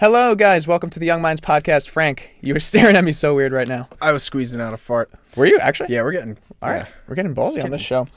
[0.00, 0.66] Hello, guys.
[0.66, 1.90] Welcome to the Young Minds podcast.
[1.90, 3.86] Frank, you were staring at me so weird right now.
[4.00, 5.10] I was squeezing out a fart.
[5.36, 5.92] Were you actually?
[5.92, 6.38] Yeah, we're getting.
[6.62, 6.86] All right.
[6.86, 6.94] yeah.
[7.06, 8.08] We're getting ballsy on this show.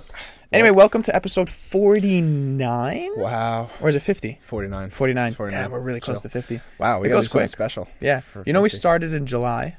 [0.53, 3.09] Anyway, welcome to episode 49.
[3.17, 3.69] Wow.
[3.81, 4.39] Or is it 50?
[4.41, 4.91] 49.
[4.91, 5.27] 49.
[5.27, 5.59] It's 49.
[5.61, 6.29] Yeah, we're really close Chill.
[6.29, 6.61] to 50.
[6.79, 7.49] Wow, we It got goes quick.
[7.49, 7.89] special.
[7.99, 8.21] Yeah.
[8.45, 9.75] You know, we started in July.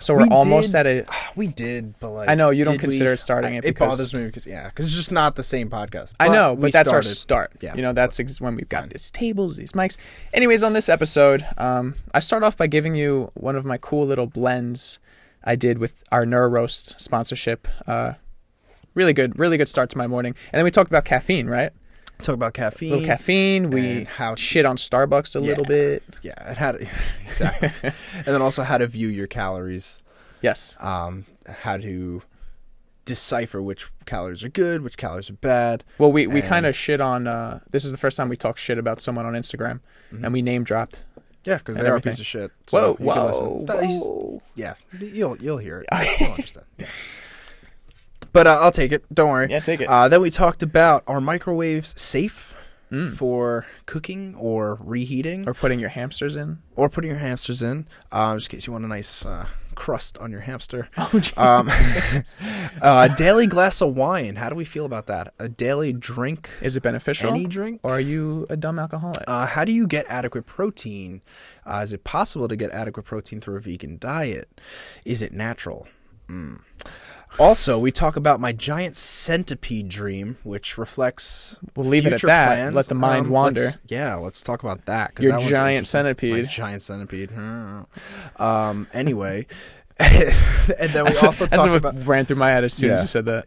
[0.00, 1.04] So we're We almost did- at a.
[1.36, 3.68] We did, but like I know, you don't consider we- it starting I- it It
[3.74, 6.12] because- bothers me because yeah, because it's just not the same podcast.
[6.20, 7.52] I know, but that's our start.
[7.60, 7.74] Yeah.
[7.74, 9.96] You know, that's ex- when we've got these tables, these mics.
[10.34, 14.06] Anyways, on this episode, um, I start off by giving you one of my cool
[14.06, 14.98] little blends
[15.44, 17.66] I did with our Neuro Roast sponsorship.
[17.86, 18.12] Uh,
[18.94, 20.34] really good, really good start to my morning.
[20.52, 21.72] And then we talked about caffeine, right?
[22.22, 23.04] Talk about caffeine.
[23.04, 23.70] A caffeine.
[23.70, 23.98] little caffeine.
[23.98, 26.02] We how- shit on Starbucks a little bit.
[26.22, 26.76] Yeah, it had
[27.26, 27.70] exactly,
[28.14, 30.02] and then also how to view your calories.
[30.40, 30.76] Yes.
[30.80, 32.22] Um, how to
[33.04, 35.82] decipher which calories are good, which calories are bad.
[35.98, 37.26] Well, we, we And- kind of shit on.
[37.26, 40.42] Uh, this is the first time we talk shit about someone on Instagram, and we
[40.42, 41.04] name dropped.
[41.44, 42.52] Yeah, because they are a piece of shit.
[42.70, 43.46] Whoa, So you whoa, listen.
[43.66, 44.42] Whoa.
[44.54, 45.88] Yeah, you'll you'll hear it.
[46.20, 46.66] You'll understand.
[46.78, 46.86] Yeah.
[48.32, 49.04] But uh, I'll take it.
[49.14, 49.48] Don't worry.
[49.50, 49.88] Yeah, take it.
[49.88, 52.56] Uh, then we talked about are microwaves safe
[52.92, 53.10] Mm.
[53.16, 56.58] for cooking or reheating Or putting your hamsters in.
[56.76, 60.18] or putting your hamsters in, um, just in case you want a nice uh, crust
[60.18, 60.90] on your hamster.
[60.98, 61.20] Oh.
[61.38, 61.70] Um,
[62.82, 64.36] uh, daily glass of wine.
[64.36, 65.32] How do we feel about that?
[65.38, 67.30] A daily drink, Is it beneficial?
[67.30, 67.80] any drink.
[67.82, 69.24] Or are you a dumb alcoholic?
[69.26, 71.22] Uh, how do you get adequate protein?
[71.64, 74.60] Uh, is it possible to get adequate protein through a vegan diet?
[75.06, 75.88] Is it natural?
[76.28, 76.60] Mm.
[77.38, 81.58] Also, we talk about my giant centipede dream, which reflects.
[81.76, 82.46] We'll leave it at future that.
[82.46, 82.74] plans.
[82.74, 83.60] Let the mind Um, wander.
[83.62, 85.12] let's- yeah, let's talk about that.
[85.18, 86.32] Your that giant centipede.
[86.44, 87.30] My giant centipede.
[88.36, 88.86] um.
[88.92, 89.46] Anyway,
[89.98, 92.06] and then we also that's talk what about.
[92.06, 93.46] ran through my head as soon as you said that.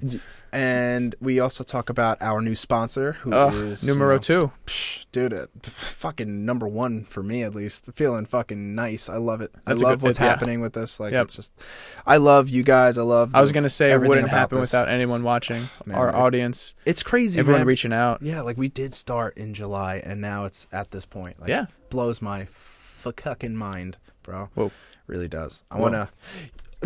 [0.56, 4.52] And we also talk about our new sponsor, who is Ugh, you numero know, two.
[4.66, 7.90] Psh, dude, uh, fucking number one for me at least.
[7.94, 9.10] Feeling fucking nice.
[9.10, 9.52] I love it.
[9.66, 10.28] That's I love good- what's yeah.
[10.28, 10.98] happening with this.
[11.00, 11.26] Like Yep.
[11.26, 11.54] it's just,
[12.08, 12.98] I love you guys.
[12.98, 13.36] I love.
[13.36, 14.72] I was gonna say it wouldn't happen this.
[14.72, 17.68] without anyone watching, Man, our it- audience, It's crazy, everyone man.
[17.68, 18.22] reaching out.
[18.22, 21.38] yeah, like we did start in July, and now it's at this point.
[21.40, 21.66] Like, Yeah.
[21.90, 24.50] blows my fucking mind, bro.
[24.56, 24.72] Whoa.
[25.08, 25.66] really does.
[25.70, 25.82] I Whoa.
[25.84, 26.10] wanna.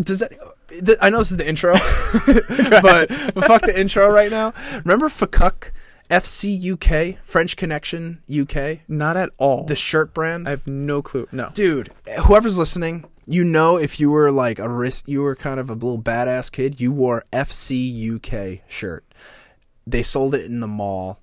[0.02, 0.32] Does that?
[0.70, 4.54] th- I know this is the intro, but, but fuck the intro right now.
[4.86, 5.72] Remember Fakuk,
[6.10, 9.64] FC UK, French Connection UK, Not at all.
[9.66, 10.48] the shirt brand.
[10.48, 11.28] I have no clue.
[11.32, 11.50] No.
[11.54, 11.90] dude
[12.26, 15.74] whoever's listening you know if you were like a risk you were kind of a
[15.74, 19.04] little badass kid you wore fc uk shirt
[19.86, 21.20] they sold it in the mall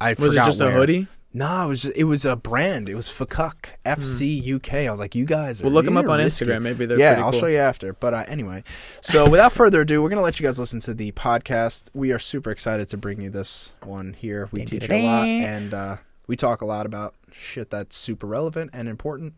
[0.00, 0.22] i forgot.
[0.24, 0.72] Was it forgot just a where.
[0.74, 1.06] hoodie?
[1.36, 4.72] No it was just, it was a brand it was Fakuk FC UK.
[4.86, 5.60] I was like, you guys.
[5.60, 6.46] Are, We'll look 'em you're up on risky.
[6.46, 6.62] Instagram.
[6.62, 7.10] Maybe they're yeah.
[7.14, 7.40] pretty I'll cool.
[7.40, 7.92] show you after.
[7.92, 8.64] But uh, anyway,
[9.02, 11.90] so without further ado, we're gonna let you guys listen to the podcast.
[11.92, 14.48] We are super excited to bring you this one here.
[14.52, 15.96] We teach a lot, and uh,
[16.26, 19.34] we talk a lot about shit that's super relevant and important.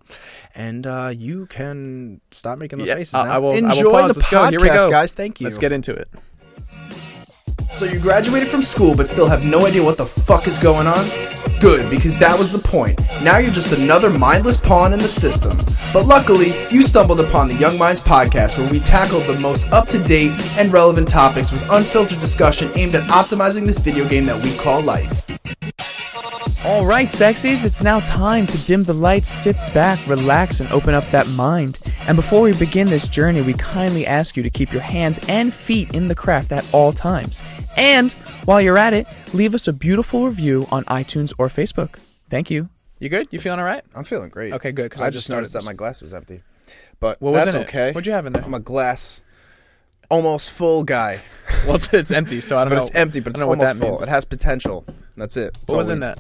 [0.54, 3.14] And uh, you can stop making those Yeah, faces.
[3.14, 3.30] I- now.
[3.32, 4.12] I will- I will Enjoy pause.
[4.12, 4.36] the Let's go.
[4.42, 4.90] podcast, Here we go.
[4.90, 5.14] guys.
[5.14, 5.44] Thank you.
[5.46, 6.08] Let's get into it.
[7.72, 10.86] So you graduated from school but still have no idea what the fuck is going
[10.86, 11.06] on?
[11.60, 13.00] Good, because that was the point.
[13.22, 15.56] Now you're just another mindless pawn in the system.
[15.92, 20.32] But luckily, you stumbled upon the Young Minds podcast where we tackle the most up-to-date
[20.58, 24.82] and relevant topics with unfiltered discussion aimed at optimizing this video game that we call
[24.82, 25.22] life.
[26.64, 30.94] All right, sexies, it's now time to dim the lights, sit back, relax, and open
[30.94, 31.78] up that mind.
[32.08, 35.54] And before we begin this journey, we kindly ask you to keep your hands and
[35.54, 37.40] feet in the craft at all times.
[37.76, 38.12] And
[38.44, 41.96] while you're at it, leave us a beautiful review on iTunes or Facebook.
[42.30, 42.68] Thank you.
[42.98, 43.28] You good?
[43.30, 43.84] You feeling all right?
[43.94, 44.52] I'm feeling great.
[44.54, 46.42] Okay, good, 'cause I I just noticed that my glass was empty.
[46.98, 47.92] But What was that's okay.
[47.92, 48.42] What'd you have in there?
[48.42, 49.22] I'm a glass
[50.10, 51.20] almost full guy.
[51.66, 52.80] Well, it's, it's empty, so I don't But know.
[52.82, 53.90] But it's empty, but it's don't know what almost that full.
[53.94, 54.02] means.
[54.02, 54.84] It has potential.
[55.16, 55.54] That's it.
[55.54, 56.18] That's What was we- in that?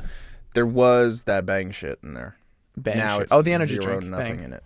[0.54, 2.36] There was that bang shit in there.
[2.76, 3.22] Bang now shit.
[3.24, 4.04] it's oh, the energy zero, drink.
[4.10, 4.44] nothing Bang.
[4.46, 4.64] in it.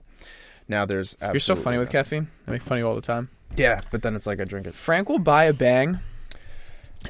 [0.69, 2.29] Now there's You're so funny absolutely with caffeine.
[2.47, 3.29] I make fun of you all the time.
[3.57, 4.75] Yeah, but then it's like I drink it.
[4.75, 5.99] Frank will buy a bang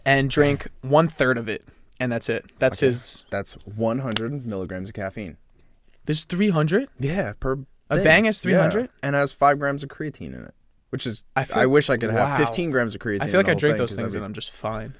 [0.05, 1.65] and drink one third of it,
[1.99, 2.45] and that's it.
[2.59, 2.87] That's Okay.
[2.87, 3.25] his.
[3.31, 5.37] That's 100 milligrams of caffeine.
[6.07, 6.89] There's 300.
[6.99, 7.59] Yeah, per
[7.91, 8.05] A thing.
[8.05, 8.81] bang has 300?
[8.83, 10.55] Yeah, and has five grams of creatine in it,
[10.91, 13.23] which is I I, wish I could have 15 grams of creatine.
[13.23, 14.95] I feel like I drink whole those things 'cause and I'm just fine.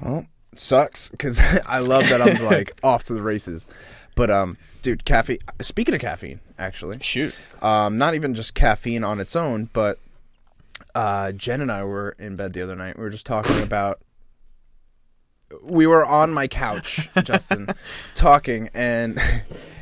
[0.00, 3.66] well, sucks because I love that I'm like off to the races.
[4.16, 5.38] But um, dude, caffeine.
[5.60, 7.36] Speaking of caffeine, actually, Shoot.
[7.62, 9.98] um, not even just caffeine on its own, but
[10.94, 12.96] uh, Jen and I were in bed the other night.
[12.96, 14.00] We were just talking about.
[15.62, 17.68] We were on my couch, Justin,
[18.14, 19.20] talking, and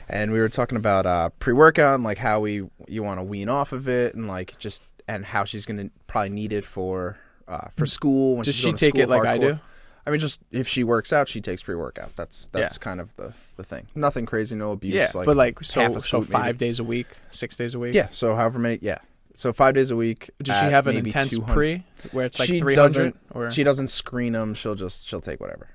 [0.08, 3.24] and we were talking about uh, pre workout and like how we you want to
[3.24, 7.16] wean off of it, and like just and how she's gonna probably need it for
[7.48, 8.34] uh, for school.
[8.34, 9.58] When Does she take it like I do?
[10.04, 12.16] I mean, just if she works out, she takes pre-workout.
[12.16, 12.80] That's that's Yeah.
[12.80, 13.86] kind of the the thing.
[13.94, 14.94] Nothing crazy, no abuse.
[14.94, 16.32] Yeah, but like so so scoop, maybe.
[16.32, 17.94] five days a week, six days a week.
[17.94, 18.80] Yeah, so however many.
[18.82, 18.98] Yeah,
[19.34, 20.30] so five days a week.
[20.42, 21.52] Does she have an intense 200.
[21.52, 24.54] pre where it's like She three hundred doesn't- or She doesn't screen them.
[24.54, 25.70] She'll just she'll take whatever.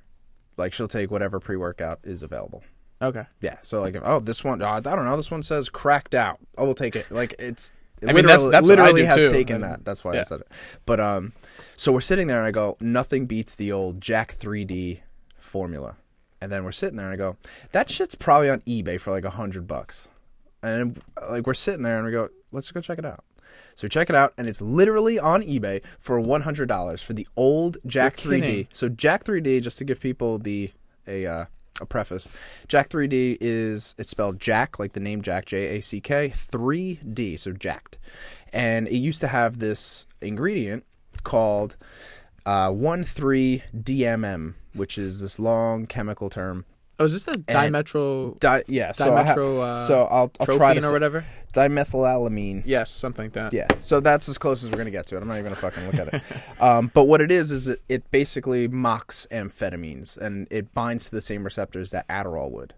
[0.57, 2.63] Like she'll take whatever pre-workout is available.
[3.01, 3.25] okay?
[3.41, 3.57] Yeah.
[3.61, 5.15] So like, if, oh, this one, oh, I don't know.
[5.15, 6.39] This one says cracked out.
[6.57, 7.09] Oh, we'll take it.
[7.11, 7.71] Like it's.
[8.01, 9.29] It I mean, that's- literally, that's what I literally has too.
[9.29, 9.85] taken And- that.
[9.85, 10.47] That's why I said it.
[10.85, 11.33] But um,
[11.75, 15.01] so we're sitting there and I go, nothing beats the old Jack 3D
[15.37, 15.95] formula.
[16.41, 17.37] And then we're sitting there and I go,
[17.71, 20.09] that shit's probably on eBay for like a hundred bucks.
[20.61, 23.23] And like we're sitting there and we go, let's go check it out.
[23.77, 27.27] So check it out, and it's literally on eBay for one hundred dollars for the
[27.37, 28.41] old Jack You're 3D.
[28.41, 28.67] kidding.
[28.73, 30.71] So Jack 3D, just to give people the
[31.07, 31.45] a uh,
[31.79, 32.27] a preface,
[32.67, 37.37] Jack 3D is it's spelled Jack like the name Jack J A C K 3D,
[37.37, 37.99] so jacked,
[38.51, 40.83] and it used to have this ingredient
[41.23, 41.77] called
[42.47, 46.65] uh, one three DMM, which is this long chemical term.
[46.99, 50.57] Oh, is this the dimetro Di- yeah, so, I ha- dimetro uh, so I'll, I'll
[50.57, 51.25] try to or whatever?
[51.53, 52.63] dimethylamine.
[52.65, 53.53] Yes, something like that.
[53.53, 55.21] Yeah, so that's as close as we're gonna get to it.
[55.21, 56.21] I'm not even gonna fucking look at it.
[56.59, 61.11] Um, but what it is is it, it basically mocks amphetamines and it binds to
[61.11, 62.73] the same receptors that Adderall would,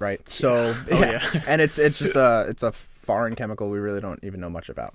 [0.00, 0.28] right?
[0.28, 4.40] So yeah, and it's it's just a it's a foreign chemical we really don't even
[4.40, 4.94] know much about.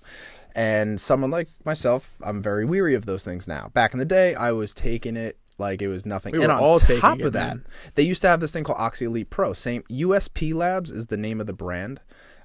[0.56, 3.70] And someone like myself, I'm very weary of those things now.
[3.74, 6.34] Back in the day, I was taking it like it was nothing.
[6.34, 7.66] We and on top it, of that, man.
[7.96, 9.54] they used to have this thing called Oxy Elite Pro.
[9.54, 12.00] Same USP Labs is the name of the brand.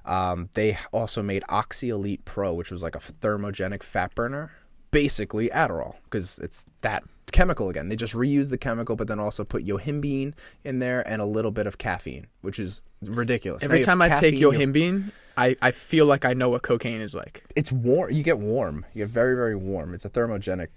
[0.05, 4.51] Um, they also made Oxy Elite Pro, which was like a thermogenic fat burner,
[4.91, 7.89] basically Adderall, because it's that chemical again.
[7.89, 10.33] They just reuse the chemical, but then also put yohimbine
[10.63, 13.63] in there and a little bit of caffeine, which is ridiculous.
[13.63, 17.01] Every have time I take caffeine, yohimbine, I, I feel like I know what cocaine
[17.01, 17.43] is like.
[17.55, 18.11] it's warm.
[18.11, 18.85] You get warm.
[18.93, 19.93] You get very very warm.
[19.93, 20.67] It's a thermogenic,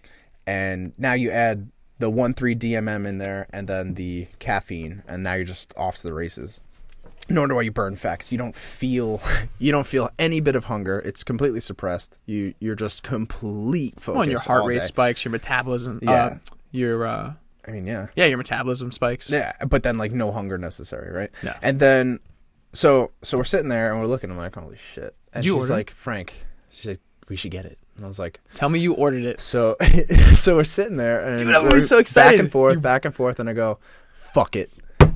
[0.46, 5.22] and now you add the one three DMM in there, and then the caffeine, and
[5.22, 6.60] now you're just off to the races.
[7.28, 8.20] No wonder why you burn fat.
[8.20, 9.20] 'cause you don't feel
[9.58, 11.00] you don't feel any bit of hunger.
[11.00, 12.18] It's completely suppressed.
[12.26, 14.14] You you're just complete focus.
[14.14, 14.84] Well, and your heart rate day.
[14.84, 15.98] spikes, your metabolism.
[16.02, 16.12] Yeah.
[16.12, 16.38] Uh,
[16.70, 17.32] your uh,
[17.66, 18.06] I mean, yeah.
[18.14, 19.28] yeah, your metabolism spikes.
[19.28, 21.30] Yeah, but then like no hunger necessary, right?
[21.42, 21.52] No.
[21.62, 22.20] And then
[22.72, 24.30] so so we're sitting there and we're looking.
[24.30, 25.16] I'm like, holy shit!
[25.32, 27.78] And Did she's like, Frank, she's like, we should get it.
[27.96, 29.40] And I was like, Tell me you ordered it.
[29.40, 29.76] so
[30.34, 32.36] so we're sitting there and Dude, I'm we're so excited.
[32.36, 33.78] back and forth, You- back and forth, and I go,
[34.14, 34.70] fuck it,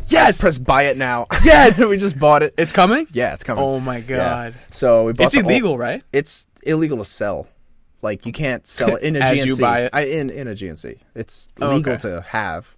[0.06, 1.26] Yes, press buy it now.
[1.44, 1.78] Yes!
[1.88, 2.54] we just bought it.
[2.56, 3.06] it's coming.
[3.12, 3.62] Yeah, it's coming.
[3.62, 4.16] Oh my Yeah.
[4.16, 5.24] god, So we bought.
[5.24, 6.02] it's the whole- illegal, right?
[6.12, 7.46] it's illegal to sell.
[8.02, 9.46] Like you can't sell it in a As GNC.
[9.46, 9.90] you buy it?
[9.92, 10.98] I, in in a GNC.
[11.14, 12.00] It's Oh, legal okay.
[12.08, 12.74] to have.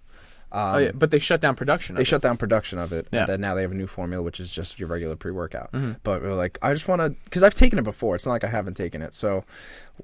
[0.55, 1.95] Um, oh yeah, but they shut down production.
[1.95, 2.09] they of it.
[2.09, 3.21] shut down production of it, Yeah.
[3.21, 5.71] and then now they have a new formula, which is just your regular pre-workout.
[5.71, 5.93] Mm-hmm.
[6.03, 8.15] But we're like, I just want to, because I've taken it before.
[8.15, 9.45] It's not like I haven't taken it, so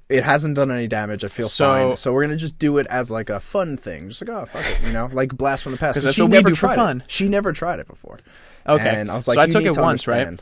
[0.09, 1.23] it hasn't done any damage.
[1.23, 1.97] I feel So- fine.
[1.97, 4.65] So we're gonna just do it as like a fun thing, just like oh fuck
[4.65, 5.93] it, you know, like blast from the past.
[5.97, 7.01] 'Cause that's she never tried fun.
[7.01, 7.11] It.
[7.11, 8.17] She never tried it before.
[8.67, 8.89] Okay.
[8.89, 10.41] and I was like, So I took it to once, right?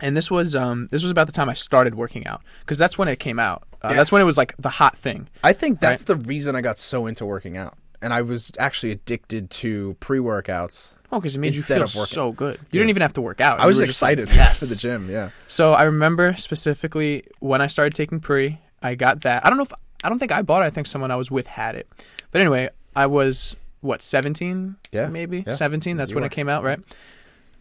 [0.00, 2.96] and this was um this was about the time I started working out because that's
[2.98, 3.62] when it came out.
[3.82, 3.96] Uh, Yeah.
[3.96, 5.28] That's when it was like the hot thing.
[5.44, 8.92] I think that's the reason I got so into working out, and I was actually
[8.92, 10.94] addicted to pre-workouts.
[11.10, 12.58] Oh, because it made you of feel so good.
[12.58, 13.60] You didn't even have to work out.
[13.60, 14.60] I was just like, excited yes.
[14.60, 15.10] for the gym.
[15.10, 15.30] Yeah.
[15.46, 19.44] So I remember specifically when I started taking pre, I got that.
[19.44, 19.72] I don't know if
[20.04, 20.66] I don't think I bought it.
[20.66, 21.88] I think someone I was with had it.
[22.30, 24.76] But anyway, I was what 17?
[24.92, 25.54] Yeah, maybe yeah.
[25.54, 25.96] 17.
[25.96, 26.26] That's You when were.
[26.26, 26.80] it came out, right?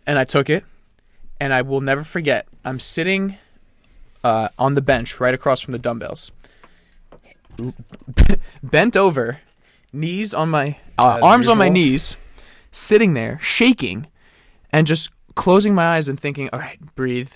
[0.05, 0.63] And I took it,
[1.39, 2.47] and I will never forget.
[2.65, 3.37] I'm sitting
[4.23, 6.31] uh, on the bench right across from the dumbbells,
[8.63, 9.39] bent over,
[9.93, 12.17] knees on my uh, arms on my knees,
[12.71, 14.07] sitting there shaking,
[14.71, 17.33] and just closing my eyes and thinking, "All right, breathe,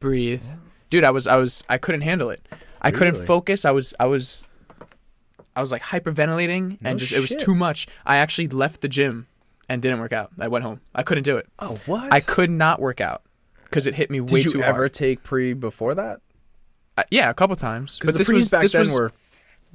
[0.00, 0.44] breathe."
[0.90, 2.46] Dude, I was I was I couldn't handle it.
[2.80, 3.64] I couldn't focus.
[3.64, 4.44] I was I was
[5.54, 7.86] I was like hyperventilating and No just it was too much.
[8.04, 9.26] I actually left the gym
[9.68, 10.30] and didn't work out.
[10.40, 10.80] I went home.
[10.94, 11.48] I couldn't do it.
[11.58, 12.12] Oh what?
[12.12, 13.22] I could not work out
[13.64, 14.44] because it hit me way too hard.
[14.44, 16.20] Did you ever take pre before that?
[16.98, 17.98] Uh, yeah, a couple times.
[17.98, 19.12] Because But the this pre's was back this then was were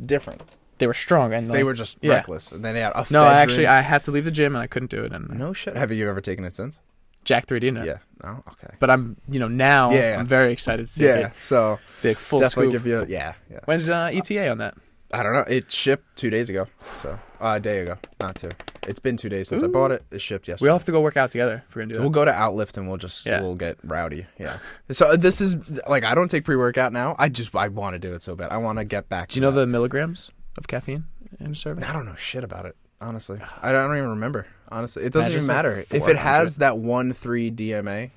[0.04, 0.44] different.
[0.78, 2.14] They were strong and They were just yeah.
[2.14, 3.06] reckless, and then they had a.
[3.10, 5.12] No, actually, I had to leave the gym and I couldn't do it.
[5.12, 5.76] And no shit.
[5.76, 6.80] Have you ever taken it since?
[7.24, 7.84] Jack 3D no.
[7.84, 7.98] Yeah.
[8.24, 8.42] No.
[8.54, 8.74] Okay.
[8.80, 10.20] But I'm, you know, now Yeah, yeah.
[10.20, 11.28] I'm very excited to take Yeah.
[11.28, 11.34] it.
[11.40, 12.84] So Big full definitely scoop.
[12.84, 13.00] give you.
[13.00, 13.34] A, yeah.
[13.52, 13.60] Yeah.
[13.66, 14.76] When's uh, ETA on that?
[15.14, 15.44] I don't know.
[15.48, 16.68] It shipped two days ago.
[16.98, 18.52] So uh, a day ago, not two.
[18.88, 20.04] It's been two days since I bought it.
[20.12, 20.68] It shipped yesterday.
[20.68, 22.02] We all have to go work out together if we're gonna do that.
[22.02, 23.42] We'll go to Outlift and we'll just Yeah.
[23.42, 24.26] we'll get rowdy.
[24.40, 24.60] Yeah.
[24.92, 27.16] So uh, this is like I don't take pre workout now.
[27.20, 28.52] I just I want to do it so bad.
[28.52, 29.30] I want to get back.
[29.30, 31.06] do you know the milligrams of caffeine
[31.40, 31.84] in a serving?
[31.84, 32.76] I don't know shit about it.
[33.00, 34.48] Honestly, I don't even remember.
[34.70, 36.12] Honestly, it doesn't Imagine even it's like matter if 400.
[36.12, 38.12] it has that one three DMA.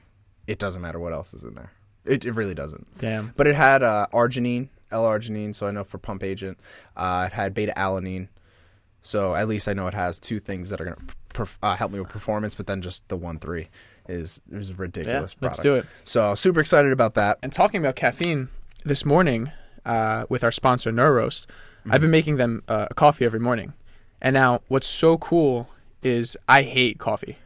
[0.46, 1.72] It doesn't matter what else is in there.
[2.04, 2.86] It, it really doesn't.
[2.98, 3.32] Damn.
[3.36, 6.58] But it had uh, arginine, L-arginine, so I know for pump agent.
[6.96, 8.28] Uh, it had beta alanine.
[9.02, 10.96] So at least I know it has two things that are gonna
[11.32, 12.54] perf- uh, help me with performance.
[12.54, 13.68] But then just the one three
[14.08, 15.34] is is a ridiculous.
[15.34, 15.42] Product.
[15.42, 15.62] Let's product.
[15.62, 16.00] do it.
[16.04, 17.38] So super excited about that.
[17.42, 18.48] And talking about caffeine,
[18.84, 19.52] this morning
[19.84, 21.46] uh, with our sponsor Neuroast,
[21.88, 23.72] I've been making them uh, a coffee every morning.
[24.20, 25.68] And now, what's so cool
[26.02, 27.36] is I hate coffee.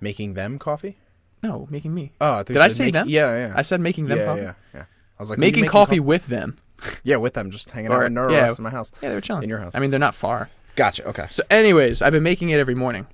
[0.00, 0.96] Making them coffee.
[1.42, 2.12] No, making me.
[2.20, 3.08] Oh, I Did I say make- them?
[3.08, 3.54] Yeah, yeah.
[3.56, 4.40] I said making them yeah, coffee.
[4.42, 4.84] yeah, yeah.
[5.18, 6.56] I was like, you Making, coffee with them.
[7.02, 8.54] Yeah, with them, just hanging Or- out in Neuros yeah.
[8.56, 8.92] in my house.
[9.02, 9.42] Yeah, they were chilling.
[9.44, 9.74] In your house.
[9.74, 10.50] I mean, they're not far.
[10.76, 11.06] Gotcha.
[11.08, 11.26] Okay.
[11.30, 13.06] So, anyways, I've been making it every morning,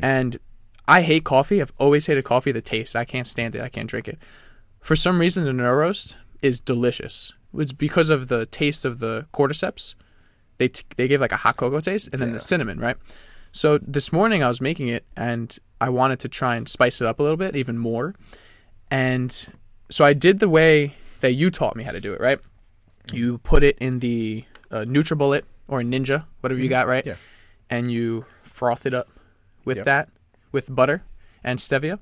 [0.00, 0.38] and
[0.86, 1.60] I hate coffee.
[1.60, 2.52] I've always hated coffee.
[2.52, 3.60] The taste, I can't stand it.
[3.62, 4.18] I can't drink it.
[4.80, 7.32] For some reason, the Neuroast is delicious.
[7.56, 9.94] It's because of the taste of the cordyceps.
[10.58, 12.34] They t- they give like a hot cocoa taste, and then Yeah.
[12.34, 12.96] the cinnamon, right?
[13.52, 17.06] So this morning I was making it, and I wanted to try and spice it
[17.06, 18.14] up a little bit, even more.
[18.90, 19.48] And
[19.90, 22.38] so I did the way that you taught me how to do it, right?
[23.12, 27.04] You put it in the uh, NutriBullet or Ninja, whatever you got, right?
[27.06, 27.16] Yeah.
[27.70, 29.08] And you froth it up
[29.64, 29.86] with Yep.
[29.86, 30.08] that,
[30.52, 31.02] with butter
[31.44, 31.98] and stevia.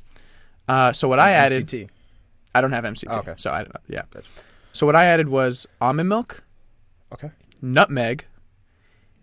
[0.68, 1.88] Uh, so what I added, MCT.
[2.54, 3.06] I don't have MCT.
[3.10, 3.34] Oh, okay.
[3.36, 3.80] So I don't know.
[3.88, 4.02] yeah.
[4.12, 4.28] Gotcha.
[4.76, 6.44] So what I added was almond milk,
[7.10, 7.30] Okay.
[7.62, 8.26] nutmeg,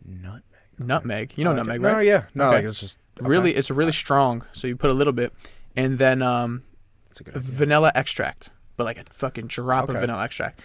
[0.04, 0.42] Nutmeg.
[0.80, 1.34] nutmeg.
[1.36, 2.08] You know nutmeg, No, right?
[2.08, 2.24] yeah.
[2.34, 2.56] No, Okay.
[2.56, 3.30] like it's just okay.
[3.30, 4.46] Really, it's really strong.
[4.52, 5.32] So you put a little bit,
[5.76, 6.64] and then um,
[7.12, 7.52] It's a good idea.
[7.52, 10.00] vanilla extract, but like a fucking drop of Okay.
[10.00, 10.62] vanilla extract.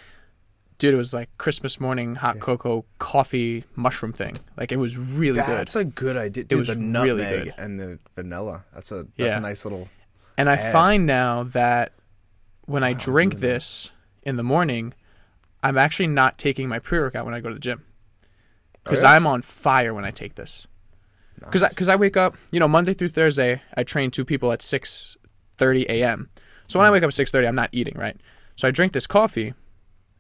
[0.79, 4.39] Dude, it was like Christmas morning hot cocoa coffee mushroom thing.
[4.57, 5.49] Like it was really good.
[5.49, 6.45] That's a good idea.
[6.45, 7.55] Dude, was the really nutmeg good.
[7.59, 8.65] and the vanilla.
[8.73, 9.37] That's a that's Yeah.
[9.39, 9.91] a nice little.
[10.39, 11.93] And I find now that
[12.65, 13.93] when I drink this
[14.29, 14.95] in the morning,
[15.63, 17.85] I'm actually not taking my pre workout when I go to the gym
[18.85, 19.15] because Oh, yeah?
[19.15, 20.67] I'm on fire when I take this.
[21.39, 21.73] Because Nice.
[21.73, 24.61] I, cause I wake up, you know, Monday through Thursday, I train two people at
[24.61, 26.31] 6.30 a.m.
[26.67, 26.95] So when I hmm.
[26.95, 28.17] wake up at 6.30, I'm not eating, right?
[28.57, 29.55] So I drink this coffee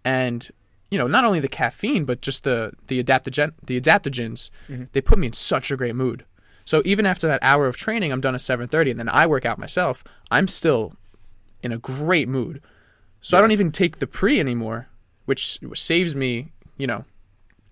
[0.04, 0.48] and,
[0.90, 4.84] you know, not only the caffeine, but just the, the, adaptogen, the adaptogens, mm-hmm.
[4.92, 6.24] they put me in such a great mood.
[6.64, 9.44] So even after that hour of training, I'm done at 7.30 and then I work
[9.44, 10.94] out myself, I'm still
[11.62, 12.62] in a great mood.
[13.20, 14.88] So I don't even take the pre anymore,
[15.26, 17.04] which saves me, you know,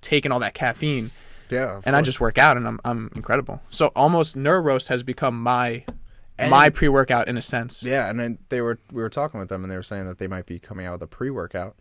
[0.01, 1.11] taking all that caffeine
[1.49, 3.63] yeah, and I just work out and I'm I'm incredible.
[3.71, 5.85] So almost Neuroast has become my
[6.39, 7.83] And- my pre workout in a sense.
[7.85, 10.19] yeah, and then they were we were talking with them and they were saying that
[10.19, 11.77] they might be coming out with a pre workout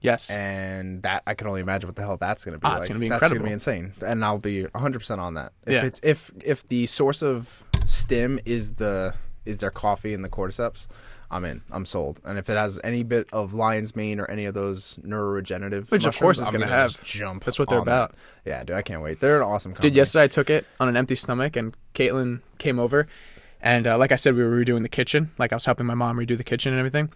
[0.00, 0.28] Yes.
[0.30, 2.80] and that I can only imagine what the hell that's going to be Ah, like.
[2.80, 3.38] it's gonna be that's incredible.
[3.40, 5.52] gonna be insane, and I'll be 100 percent on that.
[5.66, 5.84] If Yeah.
[5.84, 9.14] it's if if the source of stim is the
[9.46, 10.86] is their coffee and the cordyceps,
[11.34, 11.62] I'm in.
[11.72, 12.20] I'm sold.
[12.24, 16.06] And if it has any bit of lion's mane or any of those neuroregenerative, Which,
[16.06, 17.02] of course it's gonna gonna have.
[17.02, 17.44] jump.
[17.44, 17.82] That's what they're that.
[17.82, 18.14] about.
[18.44, 19.18] Yeah, dude, I can't wait.
[19.20, 19.90] They're an awesome company.
[19.90, 23.08] Did yesterday I took it on an empty stomach and Caitlin came over
[23.60, 25.32] and uh, like I said we were redoing the kitchen.
[25.36, 27.12] Like I was helping my mom redo the kitchen and everything.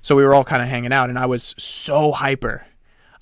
[0.00, 2.64] So we were all kind of hanging out and I was so hyper.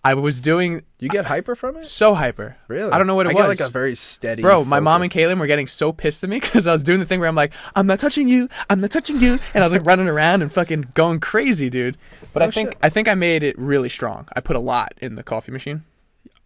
[0.06, 1.84] I was doing You get hyper from it?
[1.84, 2.56] so hyper.
[2.68, 2.90] Really?
[2.92, 3.42] I don't know what it I was.
[3.42, 4.42] get like a very steady.
[4.42, 5.10] Bro, my mom and.
[5.10, 7.34] Caitlin were getting so pissed at me because I was doing the thing where I'm
[7.34, 10.42] like, I'm not touching you, I'm not touching you, and I was like running around
[10.42, 11.96] and fucking going crazy, dude.
[12.32, 12.78] But I Oh, think shit.
[12.82, 14.28] I think I made it really strong.
[14.34, 15.84] I put a lot in the coffee machine.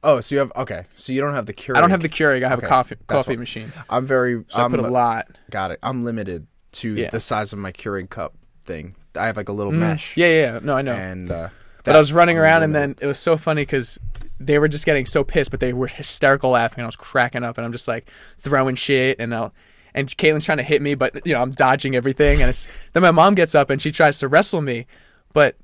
[0.02, 0.84] Oh, so you have okay.
[0.94, 1.76] So you don't have the Keurig.
[1.76, 2.42] I don't have the Keurig.
[2.42, 3.70] I have Okay, a coffee coffee what- machine.
[3.90, 4.44] I'm very.
[4.48, 5.26] So i I'm, put a lot.
[5.50, 5.78] Got it.
[5.82, 7.10] I'm limited to Yeah.
[7.10, 8.94] the size of my Keurig cup thing.
[9.18, 10.14] I have like a little mesh.
[10.14, 10.16] Mm.
[10.18, 10.58] Yeah, yeah, yeah.
[10.62, 10.92] No, I know.
[10.94, 11.48] And uh,
[11.84, 13.99] but I was running around and then it was so funny because
[14.38, 16.78] they were just getting so pissed, but they were hysterical laughing.
[16.78, 19.52] And I was cracking up, and I'm just like throwing shit, and I'll,
[19.94, 23.02] and Caitlin's trying to hit me, but you know I'm dodging everything, and it's then
[23.02, 24.87] my mom gets up and she tries to wrestle me,
[25.32, 25.56] but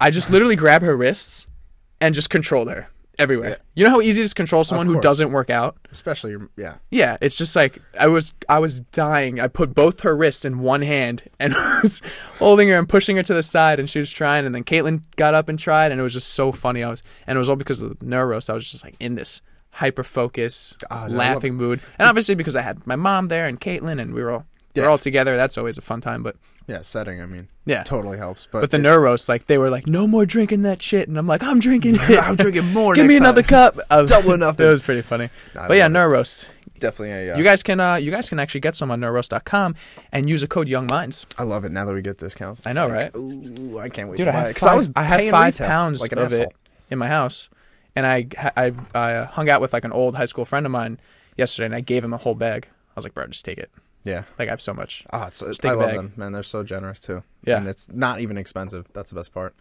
[0.00, 1.46] I just literally grab her wrists
[2.00, 3.50] and just control her everywhere.
[3.50, 3.56] Yeah.
[3.74, 5.76] You know how easy it is to control someone who doesn't work out?
[5.90, 6.76] especially your- yeah.
[6.90, 9.40] Yeah, it's just like I was I was dying.
[9.40, 12.02] I put both her wrists in one hand and was
[12.38, 15.02] holding her and pushing her to the side and she was trying and then Caitlin
[15.16, 16.82] got up and tried and it was just so funny.
[16.82, 18.50] I was and it was all because of the neuros.
[18.50, 21.80] I was just like in this hyper focus, Ah, dude, I laughing mood.
[21.98, 24.80] And obviously because I had my mom there and Caitlin and we were all we
[24.82, 24.86] Yeah.
[24.86, 26.22] were all together, that's always a fun time.
[26.22, 27.20] But Yeah, setting.
[27.22, 27.82] I mean, Yeah.
[27.84, 28.48] totally helps.
[28.50, 31.16] But, but the it- neuros, like they were like, No more drinking that shit and
[31.18, 32.18] I'm like, I'm drinking it.
[32.18, 32.94] I'm drinking more.
[32.96, 33.76] Give me another cup.
[33.90, 34.66] Was, Double or nothing.
[34.66, 35.30] It was pretty funny.
[35.54, 36.46] I but yeah, neuros
[36.78, 37.34] Definitely a.
[37.34, 39.76] Uh, You guys can uh, you guys can actually get some on neuroast.com
[40.12, 41.24] and use a code Young Minds.
[41.38, 42.60] I love it now that we get discounts.
[42.60, 43.16] It's I know, like, right?
[43.16, 44.56] Ooh, I can't wait Dude, to I buy it.
[44.56, 46.42] 'Cause five, I was I paying five retail pounds like of asshole.
[46.42, 46.52] it
[46.90, 47.48] in my house,
[47.94, 50.98] and I I, I hung out with like an old high school friend of mine
[51.38, 52.68] yesterday, and I gave him a whole bag.
[52.68, 53.70] I was like, bro, just take it.
[54.06, 54.24] Yeah.
[54.38, 55.04] Like I have so much.
[55.12, 56.32] Oh, it's, take uh, I love them, man.
[56.32, 57.22] They're so generous too.
[57.44, 57.58] Yeah.
[57.58, 58.86] and it's not even expensive.
[58.92, 59.54] That's the best part.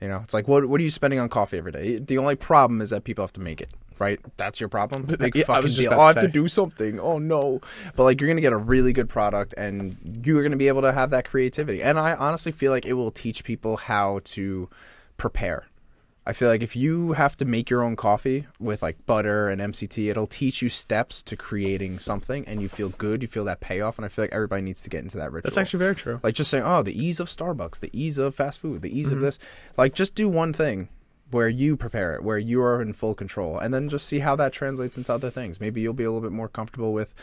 [0.00, 1.98] You know, it's like what what are you spending on coffee every day?
[1.98, 3.70] The only problem is that people have to make it.
[3.98, 5.02] Right, that's your problem.
[5.18, 5.92] Big Yeah, I was just deal.
[5.92, 6.98] Oh, to I have to do something.
[6.98, 7.60] Oh no!
[7.94, 10.90] But like, you're gonna get a really good product, and you're gonna be able to
[10.90, 11.82] have that creativity.
[11.82, 14.68] And I honestly feel like it will teach people how to
[15.18, 15.66] prepare
[16.24, 19.60] I feel like if you have to make your own coffee with like butter and
[19.60, 23.22] MCT, it'll teach you steps to creating something, and you feel good.
[23.22, 25.48] You feel that payoff, and I feel like everybody needs to get into that ritual.
[25.48, 26.20] That's actually very true.
[26.22, 29.08] like just saying, oh, the ease of Starbucks, the ease of fast food, the ease
[29.08, 29.16] Mm-hmm.
[29.16, 29.38] of this.
[29.76, 30.88] Like just do one thing
[31.32, 34.36] where you prepare it, where you are in full control, and then just see how
[34.36, 35.60] that translates into other things.
[35.60, 37.14] Maybe you'll be a little bit more comfortable with.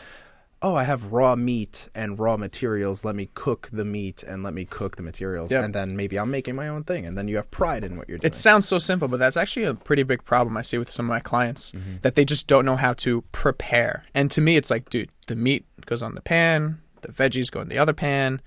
[0.62, 3.02] Oh, I have raw meat and raw materials.
[3.02, 5.64] Let me cook the meat and let me cook the materials, Yeah.
[5.64, 8.08] and then maybe I'm making my own thing, and then you have pride in what
[8.10, 8.26] you're doing.
[8.26, 11.06] It sounds so simple, but that's actually a pretty big problem I see with some
[11.06, 11.96] of my clients Mm-hmm.
[12.02, 14.04] that they just don't know how to prepare.
[14.14, 17.62] And to me, it's like, dude, the meat goes on the pan, the veggies go
[17.62, 18.42] in the other pan,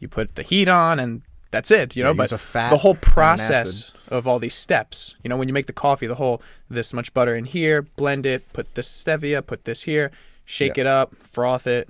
[0.00, 1.94] you put the heat on, and that's it.
[1.94, 2.16] You know, Mm-hmm.
[2.18, 5.14] but a fat the whole process of all these steps.
[5.22, 8.26] You know, when you make the coffee, the whole this much butter in here, blend
[8.26, 10.10] it, put this stevia, put this here,
[10.44, 10.82] shake Yeah.
[10.82, 11.88] it up, froth it,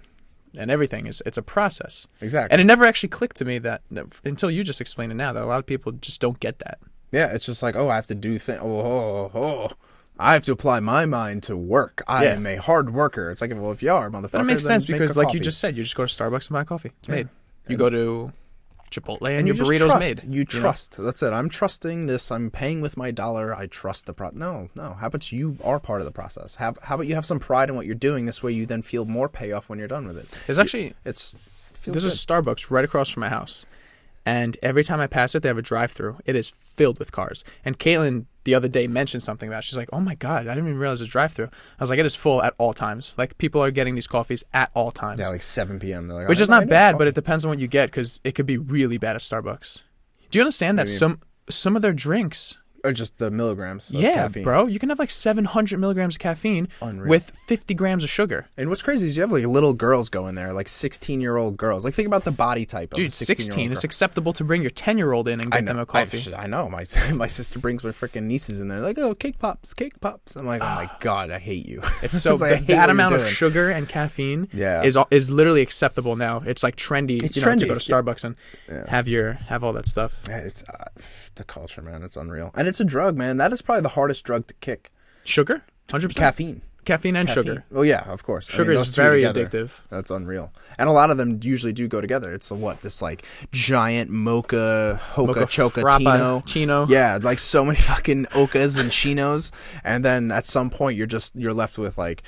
[0.57, 2.07] and everything is it's a process.
[2.21, 2.53] Exactly.
[2.53, 5.33] And it never actually clicked to me that, that until you just explained it now
[5.33, 6.79] that a lot of people just don't get that.
[7.13, 8.59] Yeah, it's just like, oh, I have to do things.
[8.63, 9.71] Oh, oh, oh, oh,
[10.19, 12.03] I have to apply my mind to work.
[12.09, 12.35] I Yeah.
[12.35, 13.31] am a hard worker.
[13.31, 15.59] It's like, well, if you are, motherfucker, But it makes sense because, like you just
[15.59, 16.93] said, you just go to Starbucks and buy coffee.
[17.01, 17.29] It's made.
[17.69, 18.33] You go to
[18.95, 20.25] Chipotle and, and your you just burrito's trust.
[20.25, 20.35] made.
[20.35, 20.45] You know?
[20.61, 20.97] trust.
[20.99, 21.33] That's it.
[21.33, 22.31] I'm trusting this.
[22.31, 23.55] I'm paying with my dollar.
[23.55, 24.31] I trust the pro.
[24.33, 24.95] No, no.
[24.95, 26.57] How about you are part of the process?
[26.57, 28.25] How, how about you have some pride in what you're doing?
[28.25, 30.27] This way, you then feel more payoff when you're done with it.
[30.49, 31.35] It's actually It's
[31.87, 31.97] a good.
[31.97, 33.67] Starbucks right across from my house,
[34.25, 36.19] and every time I pass it, they have a drive-through.
[36.25, 37.45] It is filled with cars.
[37.65, 39.59] And Caitlin the other day mentioned something about.
[39.59, 39.65] it.
[39.65, 42.07] She's like, "Oh my god, I didn't even realize it's drive-through." I was like, "It
[42.07, 43.15] is full at all times.
[43.17, 46.09] Like people are getting these coffees at all times." yeah, like 7 p.m.
[46.09, 48.21] They're like, which "Oh, is not bad, but it depends on what you get because
[48.25, 49.83] it could be really bad at Starbucks.
[50.31, 53.89] Do you understand that some some of their drinks or just the milligrams.
[53.91, 54.45] Of yeah, caffeine.
[54.45, 54.67] bro.
[54.67, 57.09] You can have like 700 milligrams of caffeine Unreal.
[57.09, 58.47] with 50 grams of sugar.
[58.57, 61.37] And what's crazy is you have like little girls go in there, like 16 year
[61.37, 61.85] old girls.
[61.85, 63.37] Like think about the body type of Dude, a 16.
[63.47, 63.73] 16.
[63.73, 65.71] It's acceptable to bring your 10 year old in and I get know.
[65.73, 66.35] them a I, coffee.
[66.35, 66.69] I know.
[66.69, 70.37] My my sister brings my freaking nieces in there, like, oh, cake pops, cake pops.
[70.37, 71.83] I'm like, oh my god, I hate you.
[72.03, 73.33] It's so like, I that, hate that what you're amount of doing.
[73.33, 74.83] sugar and caffeine Yeah.
[74.83, 76.43] is al- is literally acceptable now.
[76.45, 77.81] It's like trendy, It's you know, to trendy, go to.
[77.81, 80.21] Starbucks and have your have all that stuff.
[80.29, 80.85] Yeah, it's uh,
[81.37, 82.03] the culture, man.
[82.03, 83.37] It's unreal, and it's a drug, man.
[83.39, 84.91] That is probably the hardest drug to kick.
[85.25, 85.63] Sugar?
[85.89, 86.15] 100%.
[86.17, 86.63] Caffeine.
[86.85, 87.45] Caffeine and Caffeine.
[87.45, 87.65] sugar.
[87.75, 88.47] Oh yeah, of course.
[88.51, 89.83] I Sugar mean, is very together, addictive.
[89.89, 92.33] That's unreal, and a lot of them usually do go together.
[92.35, 92.83] It's a what?
[92.83, 96.43] This like giant mocha hoka Mocha chocatino.
[96.43, 96.89] frappuccino.
[96.91, 99.51] Yeah, like so many fucking okas and chinos,
[99.83, 102.23] and then at some point you're just you're left with like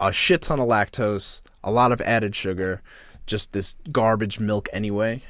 [0.00, 2.80] a shit ton of lactose, a lot of added sugar,
[3.26, 5.22] just this garbage milk anyway,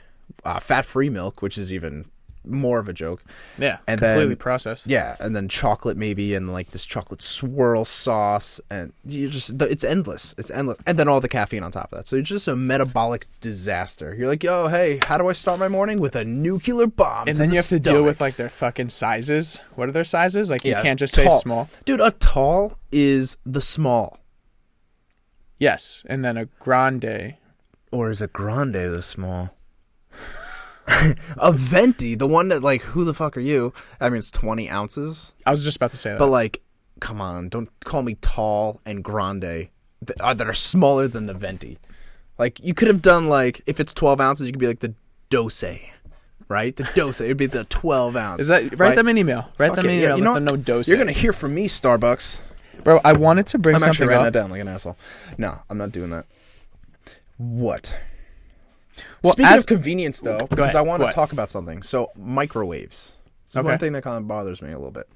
[0.44, 2.04] uh, fat-free milk, which is even
[2.44, 3.22] more of a joke.
[3.59, 3.79] Yeah.
[3.87, 4.87] And completely then- processed.
[4.87, 9.85] Yeah, and then chocolate maybe, and like this chocolate swirl sauce, and you just it's
[9.85, 10.35] endless.
[10.38, 12.07] It's endless, and then all the caffeine on top of that.
[12.09, 14.14] So it's just a metabolic disaster.
[14.18, 17.29] You're like, yo, hey, how do I start my morning with a nuclear bomb?
[17.29, 19.61] And then the you have to deal with like their fucking sizes.
[19.74, 20.51] What are their sizes?
[20.51, 21.68] Like you Yeah, can't just say small.
[21.85, 22.01] dude.
[22.01, 24.18] A tall is the small,
[25.59, 27.35] Yes, and then a grande.
[27.90, 29.51] or is a grande the small?
[31.37, 33.72] a venti, the one that like, who the fuck are you?
[34.01, 35.35] I mean, it's twenty ounces.
[35.46, 36.18] I was just about to say that.
[36.18, 36.62] But like,
[37.01, 39.68] come on, don't call me tall and grande
[40.03, 41.79] that are, that are smaller than the venti.
[42.38, 44.94] Like you could have done like if it's twelve ounces, you could be like the
[45.29, 45.64] dose,
[46.48, 46.74] right?
[46.74, 47.20] The dose.
[47.20, 48.42] It'd be the twelve ounce.
[48.42, 48.96] Is that write right?
[48.96, 49.51] them an email?
[49.59, 50.11] Write Fuck them an email.
[50.11, 50.88] yeah, you know them know dose.
[50.88, 52.42] You're gonna hear from me, Starbucks.
[52.85, 54.33] Bro, I wanted to bring I'm actually something writing up.
[54.33, 54.96] that down like an asshole.
[55.37, 56.27] No, I'm not doing that.
[57.37, 57.96] What?
[59.22, 60.76] Well, Speaking as- of convenience, though, because ahead.
[60.76, 61.83] I want to talk about something.
[61.83, 63.16] So microwaves.
[63.44, 63.66] It's Okay.
[63.66, 65.09] one thing that kind of bothers me a little bit.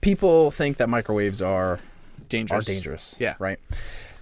[0.00, 1.78] People think that microwaves are
[2.28, 2.68] dangerous.
[2.68, 3.16] are dangerous.
[3.20, 3.34] Yeah.
[3.38, 3.58] Right.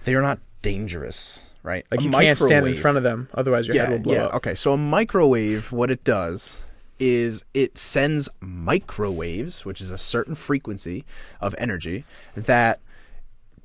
[0.05, 1.43] They are not dangerous.
[1.63, 1.85] Right.
[1.91, 4.13] Like A you can't stand in front of them, otherwise your yeah, head will blow
[4.13, 4.25] yeah.
[4.25, 4.35] up.
[4.35, 4.55] Okay.
[4.55, 6.63] So a microwave, what it does
[6.99, 11.03] is it sends microwaves, which is a certain frequency
[11.41, 12.79] of energy that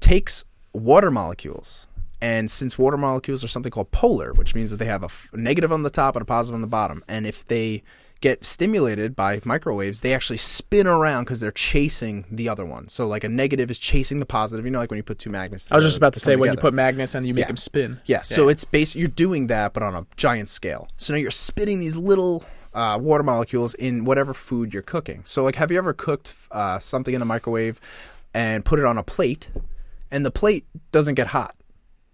[0.00, 1.86] takes water molecules.
[2.22, 5.28] And since water molecules are something called polar, which means that they have a f-
[5.34, 7.82] negative on the top and a positive on the bottom, and if they
[8.20, 12.86] get stimulated by microwaves, they actually spin around because they're chasing the other one.
[12.86, 14.64] So, like a negative is chasing the positive.
[14.64, 15.72] You know, like when you put two magnets.
[15.72, 17.46] I was just about to say when you put magnets and you make Yeah.
[17.48, 18.00] them spin.
[18.06, 20.86] Yeah, so it's base you're doing that, but on a giant scale.
[20.96, 25.22] So now you're spitting these little uh, water molecules in whatever food you're cooking.
[25.26, 27.80] So like, have you ever cooked uh, something in a microwave
[28.32, 29.50] and put it on a plate,
[30.12, 31.56] and the plate doesn't get hot?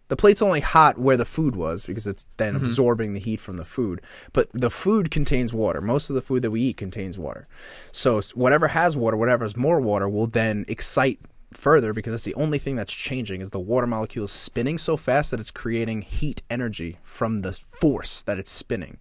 [0.09, 2.65] The plate's only hot where the food was because it's then mm-hmm.
[2.65, 4.01] absorbing the heat from the food.
[4.33, 5.81] But the food contains water.
[5.81, 7.47] Most of the food that we eat contains water.
[7.93, 11.21] So whatever has water, whatever has more water, will then excite
[11.53, 14.97] further because it's the only thing that's changing is the water molecule is spinning so
[14.97, 18.99] fast that it's creating heat energy from the force that it's spinning.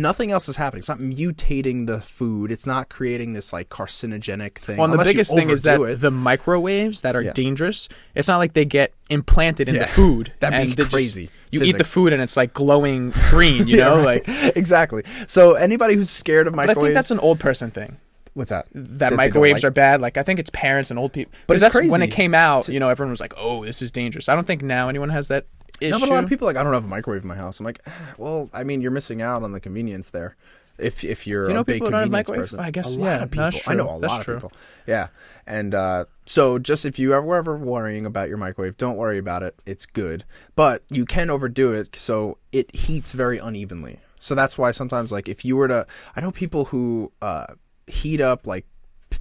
[0.00, 0.80] Nothing else is happening.
[0.80, 2.52] It's not mutating the food.
[2.52, 4.76] It's not creating this like carcinogenic thing.
[4.76, 6.00] Well, the biggest thing is that it.
[6.00, 7.32] the microwaves that are Yeah.
[7.32, 7.88] dangerous.
[8.14, 9.82] It's not like they get implanted in Yeah.
[9.82, 10.32] the food.
[10.40, 13.66] That'd be they just- crazy you eat the food and it's like glowing green.
[13.66, 14.26] You Yeah, know, right.
[14.28, 14.56] like.
[14.56, 15.02] exactly.
[15.26, 17.96] So anybody who's scared of But I think that's an old person thing.
[18.34, 18.66] what's that?
[18.74, 20.00] That, microwaves like- are bad.
[20.02, 21.32] Like I think it's parents and old people.
[21.46, 22.68] But that's when it came out.
[22.68, 25.28] You know, everyone was like, "Oh, this is dangerous." I don't think now anyone has
[25.28, 25.46] that
[25.80, 25.90] issue.
[25.90, 27.60] No, but a lot of people like I don't have a microwave in my house.
[27.60, 30.36] I'm like, "Eh, well, I mean, you're missing out on the convenience there.
[30.78, 32.50] If if you're You know a big people who don't have convenience microwave?
[32.50, 33.60] person, I guess, a lot yeah, of people.
[33.66, 34.34] I know a That's lot true.
[34.36, 34.56] of people.
[34.86, 35.08] Yeah,
[35.46, 39.16] and uh, so just if you ever were ever worrying about your microwave, don't worry
[39.16, 39.54] about it.
[39.64, 44.00] It's good, but you can overdo it, so it heats very unevenly.
[44.18, 47.46] So that's why sometimes, like, if you were to, I know people who uh,
[47.86, 48.66] heat up like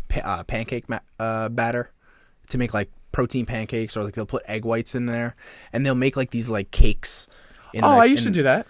[0.10, 1.92] p- uh, pancake ma- uh, batter
[2.50, 5.36] to make like protein pancakes, or like they'll put egg whites in there,
[5.72, 7.28] and they'll make like these like cakes.
[7.74, 8.68] In, Oh, like, I used in- to do that.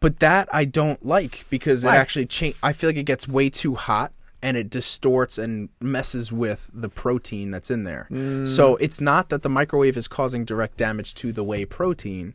[0.00, 1.96] but that I don't like because Why?
[1.96, 2.54] it actually change.
[2.62, 6.88] I feel like it gets way too hot and it distorts and messes with the
[6.90, 8.06] protein that's in there.
[8.10, 8.46] Mm.
[8.46, 12.34] So it's not that the microwave is causing direct damage to the whey protein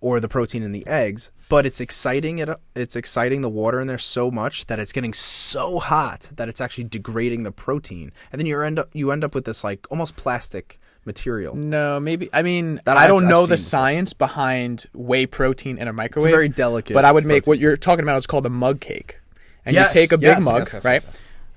[0.00, 2.48] or the protein in the eggs, but it's exciting it.
[2.74, 6.60] It's exciting the water in there so much that it's getting so hot that it's
[6.60, 9.86] actually degrading the protein, and then you end up you end up with this like
[9.90, 11.54] almost plastic material.
[11.56, 12.28] No, maybe.
[12.32, 13.56] I mean, That I don't I've know seen the before.
[13.56, 16.26] science behind whey protein in a microwave.
[16.28, 17.50] It's very delicate But I would make protein.
[17.50, 19.18] what you're talking about is called a mug cake,
[19.64, 21.04] and Yes, you take a big yes, mug, yes, right?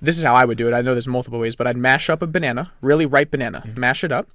[0.01, 0.73] This is how I would do it.
[0.73, 3.79] I know there's multiple ways, but I'd mash up a banana, really ripe banana, Mm-hmm.
[3.79, 4.27] mash it up,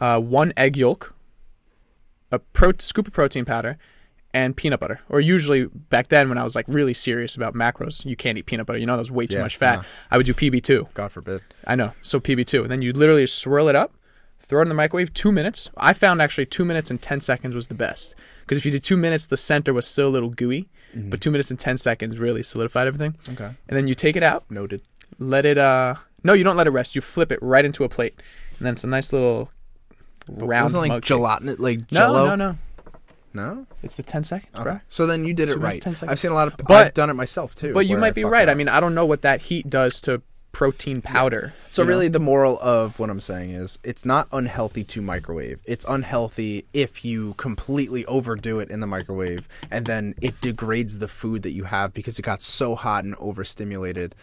[0.00, 1.14] uh, one egg yolk,
[2.32, 3.78] a pro- scoop of protein powder,
[4.34, 5.00] and peanut butter.
[5.10, 8.46] Or usually back then, when I was like really serious about macros, you can't eat
[8.46, 8.78] peanut butter.
[8.78, 9.76] You know, that was way too Yeah, much fat.
[9.76, 9.82] nah.
[10.10, 10.94] I would do PB2.
[10.94, 11.42] God forbid.
[11.66, 11.92] I know.
[12.00, 12.62] So PB2.
[12.62, 13.92] And then you literally swirl it up,
[14.40, 15.68] throw it in the microwave, two minutes.
[15.76, 18.14] I found actually two minutes and 10 seconds was the best.
[18.40, 20.70] Because if you did two minutes, the center was still a little gooey.
[20.94, 23.12] But two minutes and 10 seconds really solidified everything.
[23.12, 23.32] Mm-hmm.
[23.44, 23.54] Okay.
[23.68, 24.80] And then you take it out, Noted.
[25.18, 26.94] let it, uh, no, you don't let it rest.
[26.94, 28.14] You flip it right into a plate.
[28.58, 29.50] And then it's a nice little
[30.28, 31.08] round Wasn't like mug cake.
[31.08, 32.26] gelatin, like No, Jello.
[32.28, 32.58] no, no.
[33.34, 33.54] No.
[33.54, 33.66] no.
[33.82, 34.62] It's the 10 seconds, Okay.
[34.62, 34.80] bro.
[34.88, 35.80] So then you did it right.
[35.80, 36.12] 10 seconds.
[36.12, 36.56] I've seen a lot of.
[36.58, 37.72] But- I've done it myself too.
[37.72, 38.48] But you might be fucked right.
[38.48, 38.52] up.
[38.52, 41.54] I mean, I don't know what that heat does to protein powder.
[41.70, 41.88] So you know?
[41.94, 45.62] really, the moral of what I'm saying is, it's not unhealthy to microwave.
[45.64, 51.08] It's unhealthy if you completely overdo it in the microwave, and then it degrades the
[51.08, 54.14] food that you have because it got so hot and overstimulated,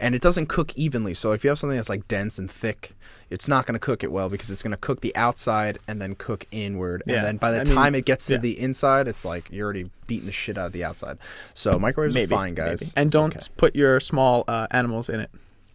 [0.00, 1.14] and it doesn't cook evenly.
[1.14, 2.92] So if you have something that's like dense and thick,
[3.30, 6.00] it's not going to cook it well because it's going to cook the outside and
[6.00, 7.16] then cook inward, Yeah.
[7.16, 8.38] and then by the I mean, time it gets to yeah.
[8.40, 11.18] the inside, it's like you're already beating the shit out of the outside.
[11.54, 12.80] So microwaves maybe, are fine, guys.
[12.82, 12.92] maybe.
[12.96, 13.46] And It's don't okay.
[13.56, 15.30] put your small uh, animals in it.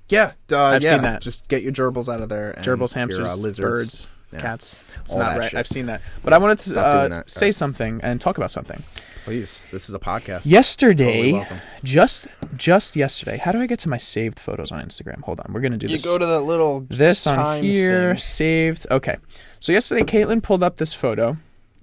[0.10, 1.22] Yeah, uh, I've yeah, seen that.
[1.22, 2.52] Just get your gerbils out of there.
[2.52, 4.42] And gerbils, your, hamsters, uh, lizards, birds, Yeah.
[4.42, 4.84] cats.
[5.02, 5.50] It's All not that right.
[5.52, 5.60] shit.
[5.60, 6.02] I've seen that.
[6.24, 8.82] But I wanted to uh, say something and talk about something.
[9.24, 10.46] Please, this is a podcast.
[10.46, 13.38] Yesterday, Totally just just yesterday.
[13.38, 15.22] How do I get to my saved photos on Instagram?
[15.22, 16.04] Hold on, we're gonna do You this.
[16.06, 18.18] You go to that little this on here, thing.
[18.20, 18.86] saved.
[18.92, 19.16] Okay,
[19.62, 21.38] so yesterday, Caitlin pulled up this photo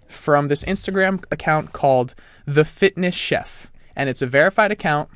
[0.07, 5.09] from this Instagram account called The Fitness Chef, and it's a verified account.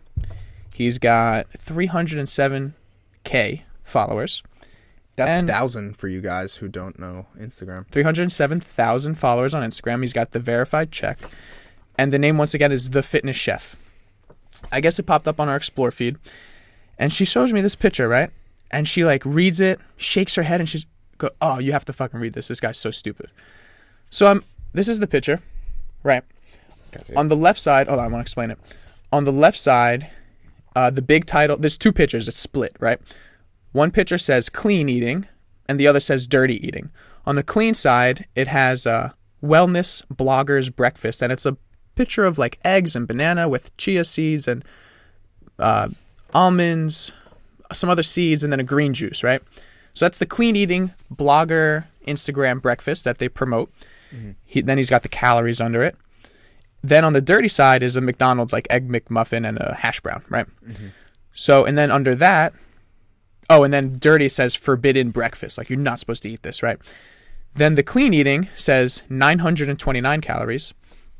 [0.72, 2.72] He's got 307k
[3.84, 4.42] followers.
[5.16, 7.86] That's and- thousand for you guys who don't know Instagram.
[7.92, 10.00] 307,000 followers on Instagram.
[10.00, 11.20] He's got the verified check.
[11.98, 13.76] And the name, once again, is The Fitness Chef.
[14.72, 16.16] I guess it popped up on our Explore feed.
[16.98, 18.30] And she shows me this picture, right?
[18.70, 20.86] And she, like, reads it, shakes her head, and she's,
[21.18, 22.48] go, oh, you have to fucking read this.
[22.48, 23.30] This guy's so stupid.
[24.10, 24.38] So, I'm.
[24.38, 25.40] um, this is the picture,
[26.02, 26.24] right?
[27.16, 28.58] On the left side, hold on, I want to explain it.
[29.12, 30.10] On the left side,
[30.74, 33.00] uh, the big title, there's two pictures, it's split, right?
[33.72, 35.26] One picture says clean eating,
[35.68, 36.90] and the other says dirty eating.
[37.26, 41.56] On the clean side, it has uh, wellness bloggers breakfast, and it's a
[41.94, 44.64] picture of like eggs and banana with chia seeds and
[45.58, 45.88] uh,
[46.32, 47.12] almonds,
[47.72, 49.42] some other seeds, and then a green juice, right?
[49.94, 53.70] So that's the clean eating blogger Instagram breakfast that they promote.
[54.44, 55.96] He, then he's got the calories under it.
[56.82, 60.24] Then on the dirty side is a McDonald's like egg McMuffin and a hash brown,
[60.28, 60.46] right?
[61.32, 62.52] So and then under that,
[63.48, 66.78] oh, and then dirty says forbidden breakfast, like you're not supposed to eat this, right?
[67.54, 70.74] Then the clean eating says 929 calories,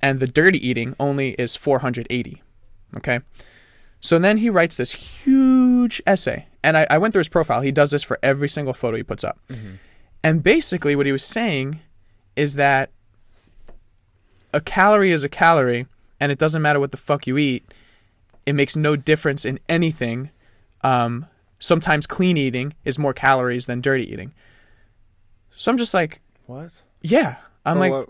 [0.04, 2.42] and the dirty eating only is 480.
[2.98, 3.20] Okay.
[4.00, 7.62] So then he writes this huge essay, and I, I went through his profile.
[7.62, 9.40] He does this for every single photo he puts up.
[10.22, 11.80] And basically, what he was saying
[12.36, 12.90] is that
[14.52, 15.86] a calorie is a calorie,
[16.20, 17.64] and it doesn't matter what the fuck you eat.
[18.46, 20.30] It makes no difference in anything.
[20.82, 21.26] Um,
[21.58, 24.34] sometimes clean eating is more calories than dirty eating.
[25.56, 26.82] So I'm just like, What?
[27.00, 27.36] yeah.
[27.64, 28.08] I'm like, what-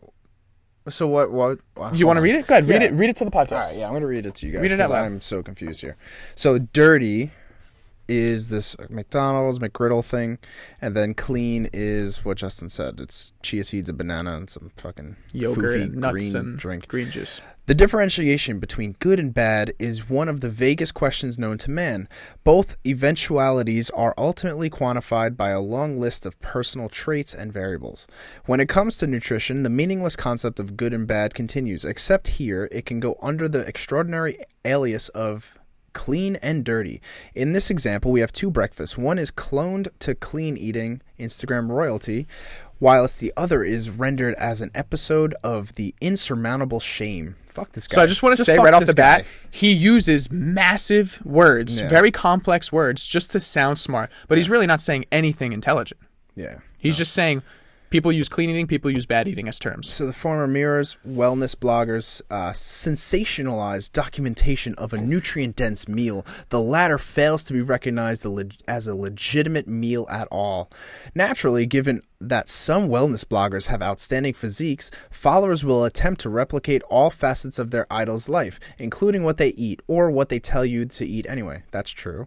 [0.88, 1.30] So what?
[1.32, 1.58] What?
[1.92, 2.46] Do you want to read it?
[2.46, 2.88] Go ahead, read Yeah.
[2.88, 2.92] it.
[2.92, 3.52] Read it to the podcast.
[3.52, 4.62] All right, yeah, I'm gonna read it to you guys.
[4.62, 5.04] Read it out loud.
[5.06, 5.96] I'm so confused here.
[6.34, 7.30] So dirty
[8.08, 10.38] is this McDonald's McGriddle thing,
[10.80, 13.00] and then clean is what Justin said.
[13.00, 16.88] It's chia seeds, a banana, and some fucking Yogurt, and nuts, green and drink.
[16.88, 17.40] green juice.
[17.66, 22.10] The differentiation between good and bad is one of the vaguest questions known to man.
[22.44, 28.06] Both eventualities are ultimately quantified by a long list of personal traits and variables.
[28.44, 32.68] When it comes to nutrition, the meaningless concept of good and bad continues, except here
[32.70, 34.36] it can go under the extraordinary
[34.66, 35.58] alias of
[35.94, 37.00] clean and dirty.
[37.34, 38.98] In this example, we have two breakfasts.
[38.98, 42.26] One is cloned to clean eating Instagram royalty,
[42.80, 47.36] whilst the other is rendered as an episode of the insurmountable shame.
[47.46, 47.94] Fuck this guy.
[47.94, 51.88] So I just want to say right off the bat, he uses massive words, Yeah.
[51.88, 54.10] very complex words, just to sound smart.
[54.28, 56.00] But he's really not saying anything intelligent.
[56.34, 56.58] Yeah.
[56.76, 57.42] He's just saying
[57.94, 59.88] people use clean eating, people use bad eating as terms.
[59.88, 66.26] So the former mirrors wellness bloggers uh, sensationalized documentation of a nutrient-dense meal.
[66.48, 68.26] The latter fails to be recognized
[68.66, 70.72] as a legitimate meal at all.
[71.14, 77.10] Naturally, given that some wellness bloggers have outstanding physiques, followers will attempt to replicate all
[77.10, 81.06] facets of their idol's life, including what they eat or what they tell you to
[81.06, 81.62] eat anyway.
[81.70, 82.26] That's true.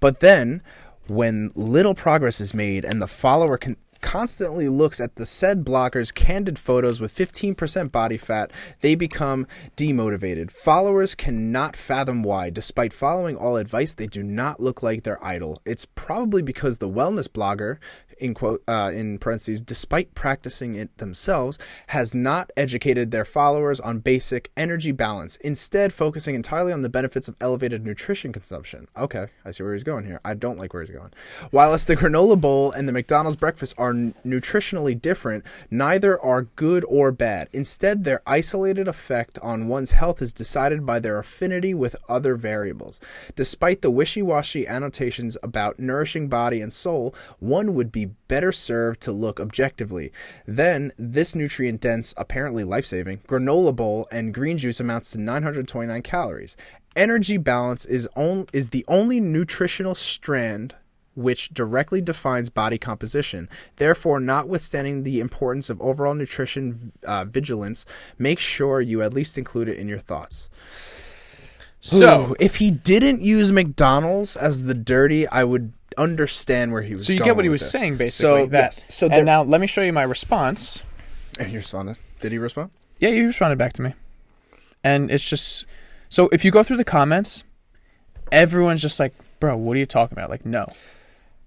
[0.00, 0.60] But then,
[1.06, 6.12] when little progress is made and the follower can constantly looks at the said blogger's
[6.12, 10.50] candid photos with 15% body fat, they become demotivated.
[10.50, 15.60] Followers cannot fathom why, despite following all advice, they do not look like their idol.
[15.64, 17.78] It's probably because the wellness blogger,
[18.20, 23.98] in quote uh, in parentheses, despite practicing it themselves, has not educated their followers on
[23.98, 28.88] basic energy balance, instead focusing entirely on the benefits of elevated nutrition consumption.
[28.96, 30.20] Okay, I see where he's going here.
[30.24, 31.12] I don't like where he's going.
[31.52, 36.84] Whilst the granola bowl and the McDonald's breakfast are n- nutritionally different, neither are good
[36.88, 37.48] or bad.
[37.52, 43.00] Instead, their isolated effect on one's health is decided by their affinity with other variables.
[43.34, 49.12] Despite the wishy-washy annotations about nourishing body and soul, one would be better served to
[49.12, 50.12] look objectively.
[50.46, 56.02] Then, this nutrient dense, apparently life saving, granola bowl and green juice amounts to 929
[56.02, 56.56] calories.
[56.96, 60.74] Energy balance is, on, is the only nutritional strand
[61.18, 63.48] which directly defines body composition.
[63.76, 67.84] Therefore, notwithstanding the importance of overall nutrition uh, vigilance,
[68.18, 70.48] make sure you at least include it in your thoughts.
[71.80, 76.94] So, Ooh, if he didn't use McDonald's as the dirty, I would understand where he
[76.94, 77.06] was.
[77.06, 77.70] so you get what he was this.
[77.70, 78.40] saying, basically.
[78.40, 78.58] So that.
[78.58, 80.82] yes, so and now let me show you my response.
[81.38, 81.96] and he responded.
[82.20, 82.70] Did he respond?
[82.98, 83.94] Yeah, you responded back to me.
[84.84, 85.64] And it's just
[86.08, 87.44] so if you go through the comments,
[88.32, 90.66] everyone's just like, "Bro, what are you talking about?" Like, no.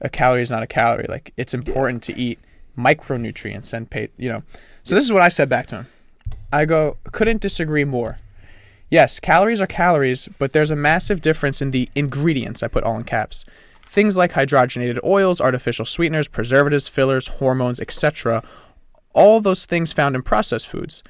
[0.03, 1.05] A calorie is not a calorie.
[1.07, 2.39] Like, it's important to eat
[2.77, 4.43] micronutrients and pay, you know.
[4.83, 5.87] So this is what I said back to him.
[6.51, 8.17] I go, "Couldn't disagree more."
[8.89, 12.61] Yes, calories are calories, but there's a massive difference in the ingredients.
[12.61, 13.45] I put all in caps.
[13.91, 18.41] Things like hydrogenated oils, artificial sweeteners, preservatives, fillers, hormones, etc.
[19.13, 21.03] All those things found in processed foods.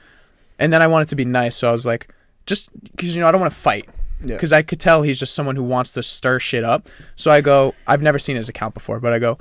[0.57, 2.11] And then I wanted to be nice, so I was like,
[2.47, 3.87] just because you know I don't want to fight,
[4.25, 4.35] Yeah.
[4.35, 6.89] because I could tell he's just someone who wants to stir shit up.
[7.15, 9.37] So I go, I've never seen his account before, but I go,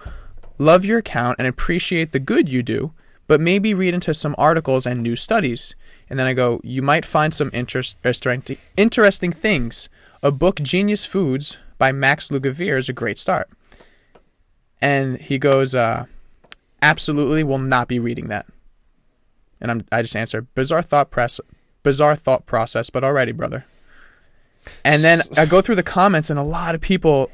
[0.59, 2.93] love your account and appreciate the good you do,
[3.27, 5.75] but maybe read into some articles and new studies.
[6.11, 7.97] And then I go, you might find some interest,
[8.77, 9.89] interesting things.
[10.23, 13.49] A book, Genius Foods by Max Lugavere, is a great start.
[14.81, 16.05] And he goes, uh,
[16.83, 18.47] absolutely will not be reading that.
[19.61, 21.41] And I'm, I just answer, bizarre thought press,
[21.83, 23.65] bizarre thought process, but alrighty, brother.
[24.85, 27.31] And then I go through the comments, and a lot of people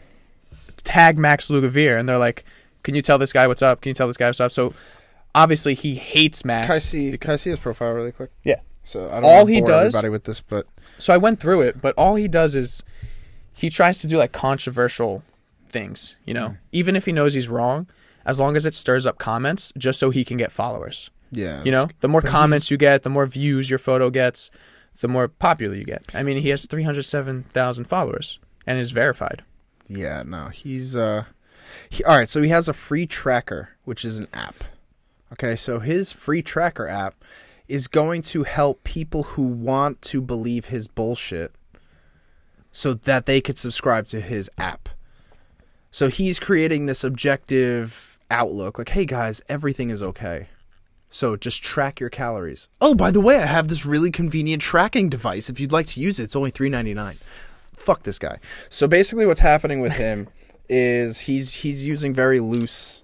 [0.84, 2.44] tag Max Lugavere, and they're like,
[2.84, 3.80] "Can you tell this guy what's up?
[3.80, 4.74] Can you tell this guy what's up?" So
[5.34, 6.68] obviously he hates Max.
[6.68, 7.18] Can I see?
[7.18, 8.30] Can I see his profile really quick?
[8.44, 8.60] Yeah.
[8.84, 10.66] So I don't All he does- everybody with this, but
[10.98, 12.82] So I went through it, but all he does is
[13.56, 15.22] he tries to do like controversial
[15.68, 16.56] things, you know, Mm.
[16.72, 17.86] even if he knows he's wrong,
[18.24, 21.10] as long as it stirs up comments, just so he can get followers.
[21.32, 24.50] yeah, You know, the more comments you get, the more views your photo gets,
[25.00, 26.04] the more popular you get.
[26.14, 29.42] I mean, he has 307,000 followers and is verified.
[29.88, 31.24] Yeah, no, he's uh,
[31.90, 32.28] he, all right.
[32.28, 34.56] So he has a free tracker, which is an app.
[35.32, 37.14] Okay, so his free tracker app
[37.68, 41.52] is going to help people who want to believe his bullshit,
[42.76, 44.90] so that they could subscribe to his app.
[45.90, 50.48] So he's creating this objective outlook, like, hey guys, everything is okay.
[51.08, 52.68] So just track your calories.
[52.82, 55.48] Oh, by the way, I have this really convenient tracking device.
[55.48, 57.16] If you'd like to use it, it's only three ninety nine.
[57.72, 58.40] Fuck this guy.
[58.68, 60.28] So basically, what's happening with him
[60.68, 63.02] is he's he's using very loose,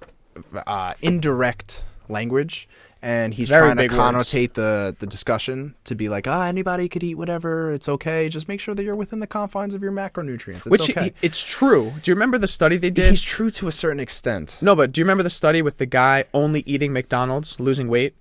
[0.67, 2.69] uh, indirect language,
[3.03, 3.95] and he's Very trying to words.
[3.95, 7.71] connotate the the discussion to be like, ah, anybody could eat whatever.
[7.73, 8.29] It's okay.
[8.29, 10.59] Just make sure that you're within the confines of your macronutrients.
[10.59, 11.13] It's Which okay.
[11.23, 11.93] it's true.
[12.03, 13.11] Do you remember the study they did?
[13.11, 14.59] He's true to a certain extent.
[14.63, 18.15] no, but do you remember the study with the guy only eating McDonald's, losing weight?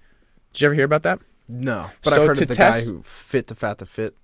[0.53, 1.19] Did you ever hear about that?
[1.47, 3.85] No, but So I've heard to of the test- guy who fit to fat to
[3.85, 4.15] fit.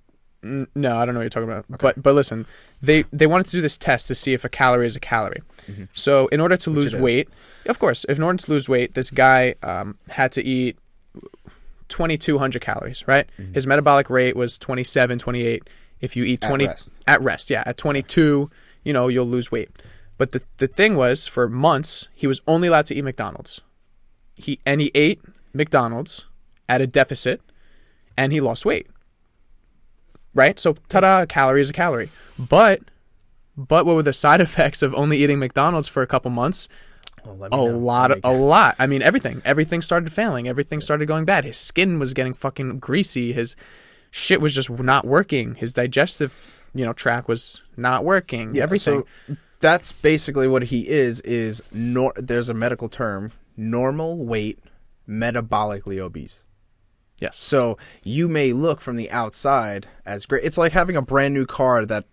[0.44, 1.66] No, I don't know what you're talking about.
[1.68, 2.46] But but listen,
[2.82, 5.42] they they wanted to do this test to see if a calorie is a calorie.
[5.94, 7.30] So in order to lose weight,
[7.68, 10.78] of course, if in order to lose weight, this guy um, had to eat
[11.90, 13.28] 2,200 calories, right?
[13.54, 15.70] His metabolic rate was 27, 28.
[16.00, 17.02] If you eat At 20 rest.
[17.08, 18.50] at rest, yeah, at 22,
[18.84, 19.70] you know, you'll lose weight.
[20.18, 23.62] But the the thing was, for months, he was only allowed to eat McDonald's.
[24.36, 25.22] He and he ate
[25.54, 26.26] McDonald's
[26.70, 27.42] at a deficit,
[28.16, 28.88] and he lost weight.
[30.34, 30.60] Right?
[30.60, 32.10] So, ta-da, a calorie is a calorie.
[32.38, 32.82] But,
[33.58, 36.70] but what were the side effects of only eating McDonald's for a couple months?
[37.26, 37.64] Well, A know.
[37.78, 38.76] lot, a lot.
[38.80, 39.42] I mean, everything.
[39.44, 40.48] Everything started failing.
[40.48, 41.44] Everything started going bad.
[41.44, 43.34] His skin was getting fucking greasy.
[43.34, 43.56] His
[44.12, 45.56] shit was just not working.
[45.56, 48.56] His digestive, you know, track was not working.
[48.56, 49.04] Yeah, everything.
[49.28, 51.20] So that's basically what he is.
[51.22, 54.60] Is nor- there's a medical term: normal weight,
[55.10, 56.46] metabolically obese.
[57.20, 57.38] yes.
[57.38, 60.44] So you may look from the outside as great.
[60.46, 62.06] It's like having a brand new car that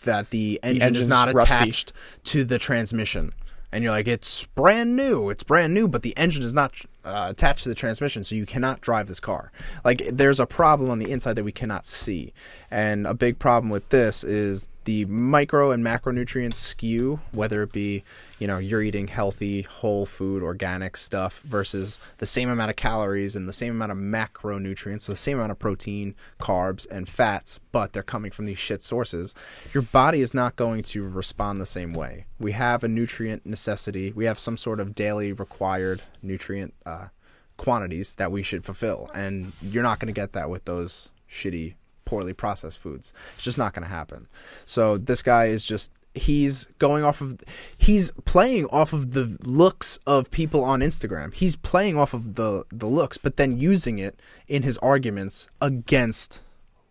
[0.00, 1.54] that the engine is engine's not rusty.
[1.54, 1.92] attached
[2.24, 3.32] to the transmission,
[3.72, 7.28] and you're like, it's brand new, it's brand new, but the engine is not uh,
[7.30, 9.52] attached to the transmission, so you cannot drive this car.
[9.84, 12.32] Like there's a problem on the inside that we cannot see,
[12.70, 18.02] and a big problem with this is the micro and macronutrients skew, whether it be
[18.38, 23.36] you know you're eating healthy whole food organic stuff versus the same amount of calories
[23.36, 27.60] and the same amount of macronutrients so the same amount of protein carbs and fats
[27.72, 29.34] but they're coming from these shit sources.
[29.72, 32.26] Your body is not going to respond the same way.
[32.38, 34.12] We have a nutrient necessity.
[34.12, 37.08] We have some sort of daily required nutrient uh,
[37.56, 39.08] quantities that we should fulfill.
[39.14, 43.14] And you're not going to get that with those shitty poorly processed foods.
[43.34, 44.26] It's just not going to happen.
[44.64, 47.38] So this guy is just he's going off of
[47.78, 51.32] he's playing off of the looks of people on Instagram.
[51.32, 56.42] He's playing off of the the looks but then using it in his arguments against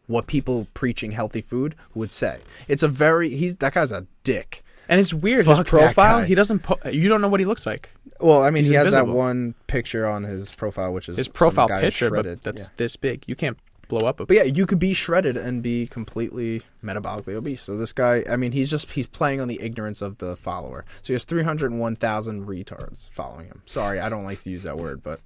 [0.07, 2.39] what people preaching healthy food would say.
[2.67, 5.45] It's a very he's that guy's a dick And it's weird.
[5.45, 6.25] His Fuck that profile, guy.
[6.25, 6.59] he doesn't.
[6.63, 7.91] Po- you don't know what he looks like.
[8.19, 9.13] well i mean He's he has invisible.
[9.13, 12.39] that one picture on his profile which is His some profile guy picture, shredded.
[12.41, 12.75] but that's Yeah.
[12.77, 13.23] this big.
[13.27, 14.25] You can't blow up a.
[14.25, 17.61] But yeah, you could be shredded and be completely metabolically obese.
[17.61, 20.85] So this guy, I mean, he's just he's playing on the ignorance of the follower.
[21.01, 23.61] So he has 301,000 retards following him.
[23.65, 25.19] Sorry, I don't like to use that word, but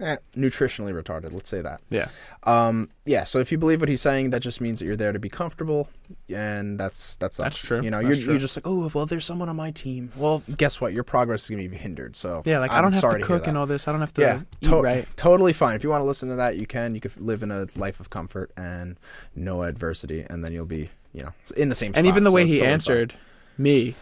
[0.00, 1.80] eh, nutritionally retarded, let's say that.
[1.90, 2.08] yeah.
[2.44, 5.12] Um, yeah, so if you believe what he's saying, that just means that you're there
[5.12, 5.88] to be comfortable,
[6.28, 7.82] and that's that's That's true.
[7.82, 8.32] You know, That's you're, true.
[8.34, 10.10] you're just like, oh, well, there's someone on my team.
[10.16, 10.92] Well, guess what?
[10.92, 12.16] Your progress is gonna be hindered.
[12.16, 13.88] So Yeah, like I I'm don't have to cook and all this.
[13.88, 15.06] I don't have to Yeah, to- right.
[15.16, 15.76] totally fine.
[15.76, 16.94] If you want to listen to that, you can.
[16.94, 18.98] You could live in a life of comfort and
[19.34, 21.88] no adversity, and then you'll be, you know, in the same.
[21.88, 23.14] And spot, even the so way he answered
[23.58, 23.94] me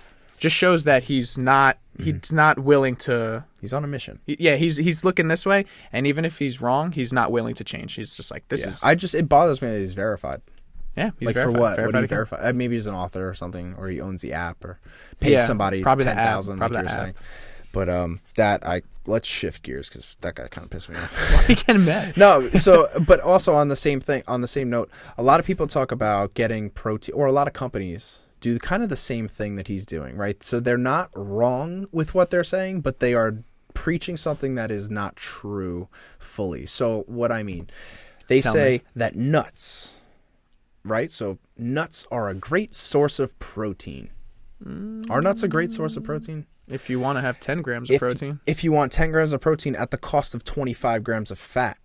[0.42, 4.18] just shows that he's not he's not willing to he's on a mission.
[4.26, 7.62] yeah, he's he's looking this way and even if he's wrong, he's not willing to
[7.64, 7.94] change.
[7.94, 8.70] He's just like this Yeah.
[8.70, 10.40] is I just it bothers me that he's verified.
[10.96, 11.76] yeah, he's like verified, for what?
[11.76, 12.37] verified what do you verify?
[12.48, 14.81] Uh, maybe he's an author or something, or he owns the app, or
[15.20, 17.14] paid Yeah, somebody probably the ten app, thousand, like probably you were saying.
[17.72, 21.46] But um, that I let's shift gears because that guy kind of pissed me off.
[21.46, 22.16] He getting mad.
[22.16, 25.46] no, so but also on the same thing, on the same note, a lot of
[25.46, 29.28] people talk about getting protein, or a lot of companies do kind of the same
[29.28, 30.42] thing that he's doing, right?
[30.42, 33.38] So they're not wrong with what they're saying, but they are
[33.72, 36.66] preaching something that is not true fully.
[36.66, 37.70] So what I mean,
[38.26, 38.83] they Tell say me.
[38.96, 39.96] that nuts,
[40.85, 41.11] right?
[41.11, 44.11] So nuts are a great source of protein.
[45.11, 46.46] Are nuts a great source of protein?
[46.68, 48.40] If you want to have 10 grams of if, protein.
[48.46, 51.78] If you want 10 grams of protein at the cost of 25 grams of fat,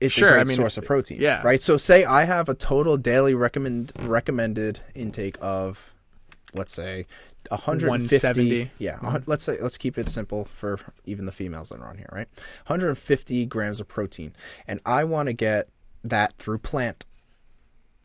[0.00, 1.20] it's Sure, a great I mean, source of protein.
[1.20, 1.40] yeah.
[1.42, 1.60] Right.
[1.62, 5.94] So say I have a total daily recommend recommended intake of,
[6.54, 7.06] let's say,
[7.48, 7.88] 150.
[7.88, 8.70] 170.
[8.78, 8.96] Yeah.
[8.98, 9.30] hun- mm-hmm.
[9.30, 12.08] Let's say let's keep it simple for even the females that are on here.
[12.12, 12.28] Right.
[12.66, 14.34] 150 grams of protein,
[14.66, 15.68] and I want to get
[16.04, 17.06] that through plant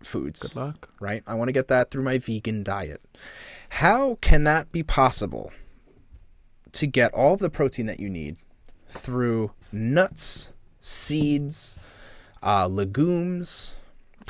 [0.04, 0.89] foods Good luck.
[0.99, 1.21] right?
[1.27, 3.01] I want to get that through my vegan diet.
[3.69, 5.51] How can that be possible
[6.71, 8.38] to get all of the protein that you need
[8.88, 11.78] through nuts, seeds,
[12.43, 13.75] uh, legumes?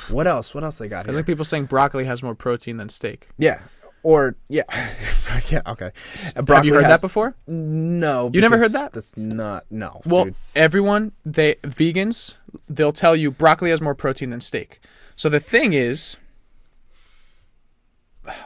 [0.08, 0.54] What else?
[0.54, 3.28] What else they got It's like people saying broccoli has more protein than steak.
[3.38, 3.60] yeah.
[4.04, 4.64] Or yeah,
[5.48, 5.60] yeah.
[5.64, 5.92] Okay.
[6.34, 7.36] Uh, Have you heard has- that before?
[7.46, 8.30] No.
[8.34, 8.92] You never heard that?
[8.92, 9.64] That's not.
[9.70, 10.00] No.
[10.04, 10.34] Well, dude.
[10.56, 12.34] everyone, they vegans,
[12.68, 14.80] they'll tell you broccoli has more protein than steak.
[15.14, 16.16] So the thing is,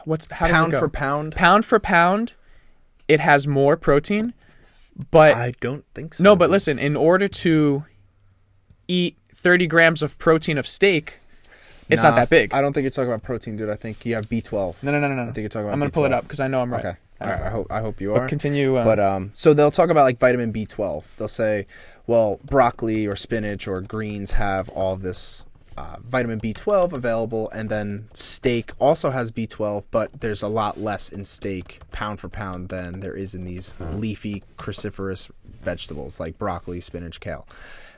[0.05, 1.35] what's how does it pound for pound.
[1.35, 2.33] pound for pound,
[3.07, 4.33] it has more protein,
[5.11, 6.23] But I don't think so.
[6.23, 7.83] no, but listen, in order to
[8.87, 9.17] eat
[9.47, 11.19] 30 grams of protein of steak,
[11.87, 12.53] it's not that big.
[12.53, 13.69] I don't think you're talking about protein, dude.
[13.69, 14.83] I think you have B12.
[14.83, 15.21] no, no, no, no, no.
[15.21, 16.13] I think you're talking about I'm gonna pull it B12.
[16.17, 16.83] up because I know I'm right.
[16.85, 16.97] Okay.
[17.21, 17.41] All right.
[17.43, 18.19] I hope I hope you are.
[18.19, 18.75] But continue.
[18.75, 21.05] Uh, But um, so they'll talk about like vitamin B12.
[21.15, 21.65] They'll say,
[22.07, 25.45] well, broccoli or spinach or greens have all this
[25.77, 31.07] uh, vitamin B12 available, and then steak also has B12, but there's a lot less
[31.07, 35.31] in steak pound for pound than there is in these leafy cruciferous
[35.61, 37.47] vegetables like broccoli, spinach, kale.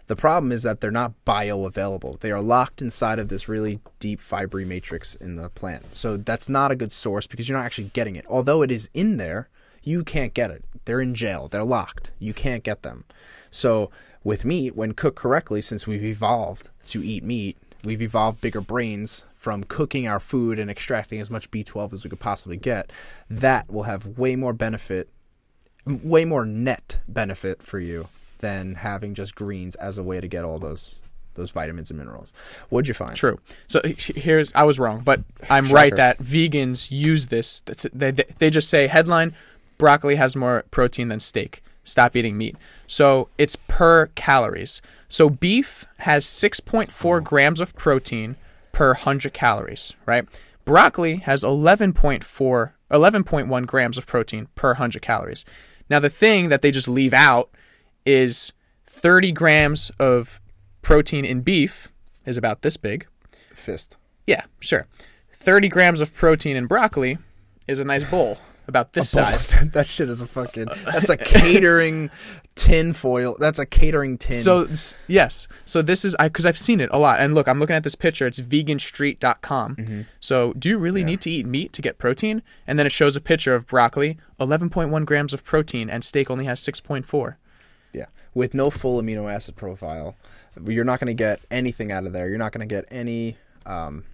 [0.09, 2.19] The problem is that they're not bioavailable.
[2.21, 5.93] They are locked inside of this really deep fibery matrix in the plant.
[5.93, 8.25] So that's not a good source because you're not actually getting it.
[8.27, 9.49] Although it is in there,
[9.83, 10.65] you can't get it.
[10.85, 11.47] They're in jail.
[11.47, 12.13] They're locked.
[12.17, 13.05] You can't get them.
[13.51, 13.91] So
[14.23, 19.27] with meat, when cooked correctly, since we've evolved to eat meat, we've evolved bigger brains
[19.35, 22.91] from cooking our food and extracting as much B12 as we could possibly get.
[23.29, 25.11] That will have way more benefit
[25.85, 28.07] way more net benefit for you
[28.39, 31.01] than having just greens as a way to get all those
[31.35, 32.33] those vitamins and minerals.
[32.69, 33.15] What'd you find?
[33.15, 33.39] True.
[33.67, 35.75] So here's I was wrong, but I'm Shocker.
[35.75, 37.61] right that vegans use this.
[37.61, 39.33] They, they they just say headline:
[39.77, 41.63] broccoli has more protein than steak.
[41.83, 42.55] Stop eating meat.
[42.87, 44.81] So it's per calories.
[45.07, 48.35] So beef has 6.4 grams of protein
[48.71, 50.27] per 100 calories, right?
[50.65, 55.45] Broccoli has 11.4 11.1 grams of protein per 100 calories.
[55.89, 57.49] Now the thing that they just leave out
[58.09, 58.53] is
[58.87, 60.41] 30 grams of
[60.81, 61.91] protein in beef
[62.25, 63.05] is about this big.
[63.53, 63.97] Fist.
[64.25, 64.87] Yeah, sure.
[65.31, 67.19] 30 grams of protein in broccoli
[67.67, 69.53] is a nice bowl about this size.
[69.73, 70.65] that shit is a fucking.
[70.85, 72.09] That's a catering
[72.55, 73.35] tin foil.
[73.39, 74.33] That's a catering tin.
[74.33, 74.67] So
[75.07, 77.19] yes, so this is I because I've seen it a lot.
[77.19, 78.25] And look, I'm looking at this picture.
[78.25, 79.75] It's veganstreet.com.
[79.75, 80.01] Mm-hmm.
[80.19, 82.41] So do you really need to eat meat to get protein?
[82.65, 86.45] And then it shows a picture of broccoli, 11.1 grams of protein, and steak only
[86.45, 87.35] has 6.4.
[88.39, 90.15] with no full amino acid profile,
[90.65, 92.29] you're not going to get anything out of there.
[92.29, 93.37] You're not going to get any.
[93.65, 94.05] Um,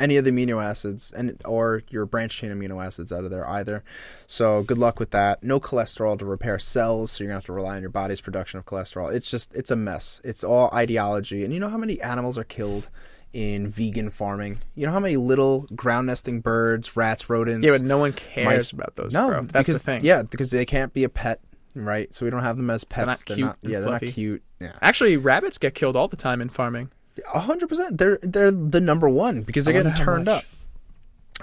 [0.00, 3.48] any of the amino acids and or your branch chain amino acids out of there
[3.48, 3.84] either.
[4.26, 5.44] So good luck with that.
[5.44, 8.58] No cholesterol to repair cells, so you're gonna have to rely on your body's production
[8.58, 9.12] of cholesterol.
[9.12, 10.20] It's just it's a mess.
[10.24, 11.44] It's all ideology.
[11.44, 12.88] And you know how many animals are killed
[13.34, 14.62] in vegan farming?
[14.74, 17.66] You know how many little ground nesting birds, rats, rodents.
[17.66, 19.12] Yeah, but no one cares mice- about those.
[19.12, 19.42] No, bro.
[19.42, 20.00] That's because, the thing.
[20.02, 21.38] Yeah, because they can't be a pet,
[21.74, 22.14] right?
[22.14, 23.06] So we don't have them as pets.
[23.06, 23.58] not They're cute not.
[23.62, 24.42] and Yeah, they're not cute.
[24.60, 24.72] Yeah.
[24.80, 26.90] Actually, rabbits get killed all the time in farming.
[27.34, 27.98] A hundred percent.
[27.98, 30.38] They're they're the number one because they're getting turned much.
[30.38, 30.44] up.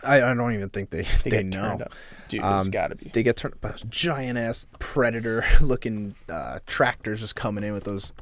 [0.04, 1.86] I, I don't even think they They, they, know.
[2.30, 3.10] Dude, Um, gotta be.
[3.10, 3.76] They get turned up.
[3.90, 8.14] Giant ass predator looking uh, tractors just coming in with those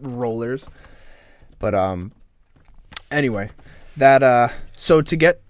[0.00, 0.68] rollers.
[1.58, 2.12] But um,
[3.10, 3.50] anyway,
[3.96, 5.40] that uh, so to get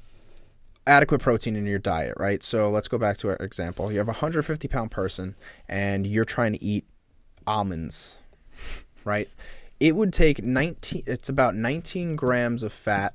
[0.87, 2.43] adequate protein in your diet, right?
[2.43, 3.91] So let's go back to our example.
[3.93, 5.35] You have a 150 pound person
[5.69, 6.85] and you're trying to eat
[7.47, 8.17] almonds,
[9.05, 9.29] right?
[9.81, 13.15] It would take 19, it's about 19 grams of fat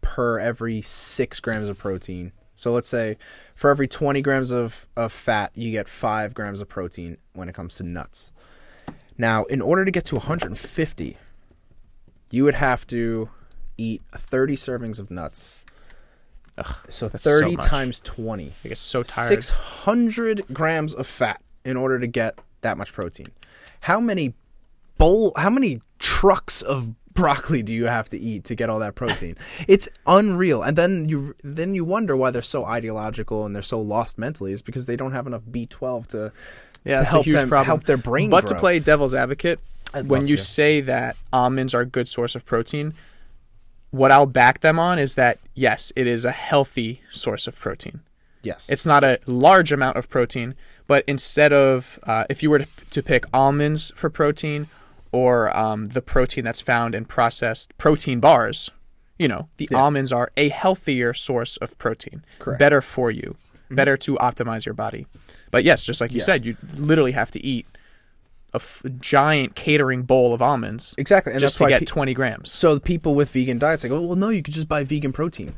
[0.00, 2.32] per every six grams of protein.
[2.54, 3.18] So let's say
[3.54, 7.54] for every 20 grams of, of fat, you get five grams of protein when it
[7.54, 8.32] comes to nuts.
[9.18, 11.16] Now, in order to get to 150,
[12.30, 13.30] you would have to
[13.78, 15.58] eat 30 servings of nuts.
[16.88, 17.64] So that's so 30 much.
[17.66, 18.52] times 20.
[18.64, 19.28] I get so tired.
[19.28, 23.26] 600 grams of fat in order to get that much protein.
[23.80, 24.34] How many
[24.98, 28.94] bowl how many trucks of broccoli do you have to eat to get all that
[28.94, 29.36] protein?
[29.68, 30.62] it's unreal.
[30.62, 34.52] And then you then you wonder why they're so ideological and they're so lost mentally
[34.52, 36.32] is because they don't have enough B12 to
[36.84, 37.66] Yeah, to help a huge them problem.
[37.66, 39.60] help their brain But to play devil's advocate,
[39.94, 40.42] I'd when you to.
[40.42, 42.94] say that almonds are a good source of protein,
[43.96, 48.00] what I'll back them on is that yes, it is a healthy source of protein.
[48.42, 48.66] Yes.
[48.68, 50.54] It's not a large amount of protein,
[50.86, 54.68] but instead of uh, if you were to, to pick almonds for protein
[55.12, 58.70] or um, the protein that's found in processed protein bars,
[59.18, 62.58] you know, the almonds are a healthier source of protein, Correct.
[62.58, 63.36] better for you,
[63.70, 65.06] better to optimize your body.
[65.50, 66.26] But yes, just like you Yes.
[66.26, 67.66] said, you literally have to eat
[68.56, 71.32] a f- giant catering bowl of almonds exactly.
[71.32, 72.50] And just that's to get pe- 20 grams.
[72.52, 75.12] So the people with vegan diets like, oh well, no, you could just buy vegan
[75.12, 75.54] protein.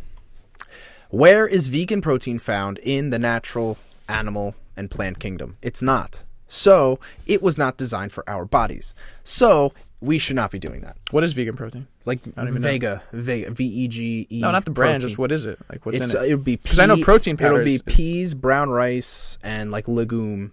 [1.10, 3.78] Where is vegan protein found in the natural
[4.08, 5.56] animal and plant kingdom?
[5.62, 6.24] It's not.
[6.46, 8.94] So it was not designed for our bodies.
[9.24, 10.96] So we should not be doing that.
[11.10, 11.86] What is vegan protein?
[12.04, 12.68] Like I don't even know.
[12.68, 14.40] Vega, Vega, V E G E.
[14.40, 14.94] No, not the brand.
[14.94, 15.00] protein.
[15.08, 15.58] Just what is it?
[15.70, 16.30] Like what's It's in uh, it?
[16.30, 19.88] it would be 'Cause I know protein powder It'll be peas, brown rice, and like
[19.88, 20.52] legume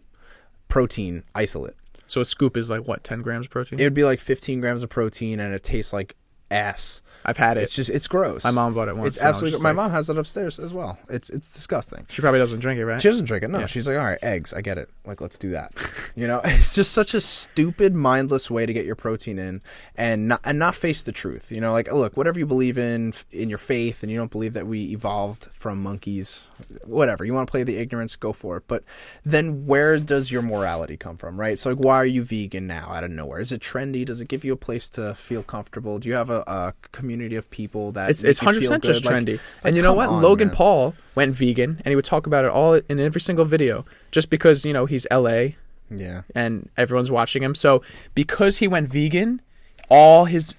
[0.69, 1.75] protein isolate.
[2.07, 3.79] So a scoop is like what, 10 grams of protein?
[3.79, 6.15] It would be like 15 grams of protein, and it tastes like
[6.51, 7.01] ass.
[7.27, 7.61] I've had it.
[7.63, 8.43] It's just it's gross.
[8.43, 9.17] My mom bought it once.
[9.17, 9.59] It's absolutely.
[9.61, 10.99] My like- mom has it upstairs as well.
[11.09, 12.05] It's it's disgusting.
[12.07, 13.01] She probably doesn't drink it, right?
[13.01, 13.49] She doesn't drink it.
[13.49, 13.65] No, Yeah.
[13.65, 14.53] she's like, all right, eggs.
[14.53, 14.89] I get it.
[15.05, 15.73] Like, let's do that.
[16.17, 19.61] You know, it's just such a stupid, mindless way to get your protein in,
[19.97, 21.51] and not and not face the truth.
[21.51, 24.53] You know, like, look, whatever you believe in in your faith, and you don't believe
[24.53, 26.47] that we evolved from monkeys,
[26.85, 27.25] whatever.
[27.25, 28.63] You want to play the ignorance, go for it.
[28.67, 28.83] But
[29.25, 31.59] then, where does your morality come from, right?
[31.59, 33.39] So, like, why are you vegan now out of nowhere?
[33.41, 34.05] Is it trendy?
[34.05, 35.97] Does it give you a place to feel comfortable?
[35.99, 38.83] Do you have a, a community of people that It's it's you hundred feel percent
[38.83, 39.05] just?
[39.05, 39.33] Like- trendy.
[39.33, 40.09] like, and you know what?
[40.09, 40.55] on, Logan man.
[40.55, 44.29] Paul went vegan, and he would talk about it all in every single video, just
[44.29, 45.55] because you know he's L.A.
[45.91, 46.23] Yeah.
[46.33, 47.53] and everyone's watching him.
[47.53, 47.83] So
[48.15, 49.41] because he went vegan,
[49.89, 50.55] all his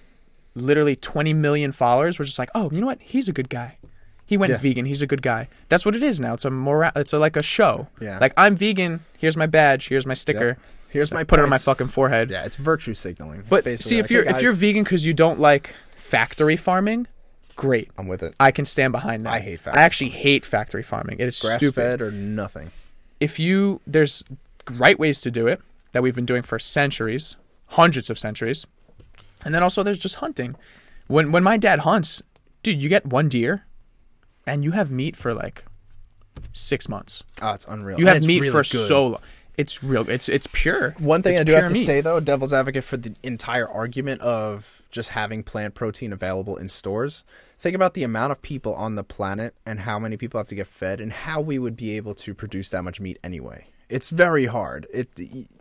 [0.54, 3.00] literally 20 million followers were just like, "Oh, you know what?
[3.02, 3.78] He's a good guy.
[4.24, 4.58] He went Yeah.
[4.58, 4.84] vegan.
[4.86, 6.34] He's a good guy." That's what it is now.
[6.34, 7.88] It's a more it's a, like a show.
[8.00, 8.18] Yeah.
[8.20, 9.00] Like I'm vegan.
[9.18, 9.88] Here's my badge.
[9.88, 10.58] Here's my sticker.
[10.96, 12.30] Here's my Put it on my fucking forehead.
[12.30, 13.44] Yeah, it's virtue signaling.
[13.48, 16.56] But basically see, if like, you're hey, if you're vegan because you don't like factory
[16.56, 17.06] farming,
[17.54, 17.90] great.
[17.98, 18.34] I'm with it.
[18.40, 19.32] I can stand behind that.
[19.34, 21.18] I hate factory I actually hate factory farming.
[21.20, 21.74] It is Grass stupid.
[21.74, 22.70] fed or nothing.
[23.20, 24.24] if you there's
[24.72, 25.60] right ways to do it
[25.92, 27.36] that we've been doing for centuries,
[27.68, 28.66] hundreds of centuries,
[29.44, 30.56] and then also there's just hunting.
[31.08, 32.22] When when my dad hunts,
[32.62, 33.64] dude, you get one deer,
[34.46, 35.64] and you have meat for like
[36.52, 37.22] six months.
[37.40, 37.98] Oh, it's unreal.
[37.98, 38.66] You And have meat really for good.
[38.66, 39.20] so long.
[39.56, 40.08] It's real.
[40.10, 40.94] It's it's pure.
[40.98, 41.84] One thing It's I do have to meat.
[41.84, 46.68] say though, devil's advocate for the entire argument of just having plant protein available in
[46.68, 47.24] stores.
[47.58, 50.54] Think about the amount of people on the planet and how many people have to
[50.54, 53.66] get fed and how we would be able to produce that much meat anyway.
[53.88, 54.86] It's very hard.
[54.92, 55.08] It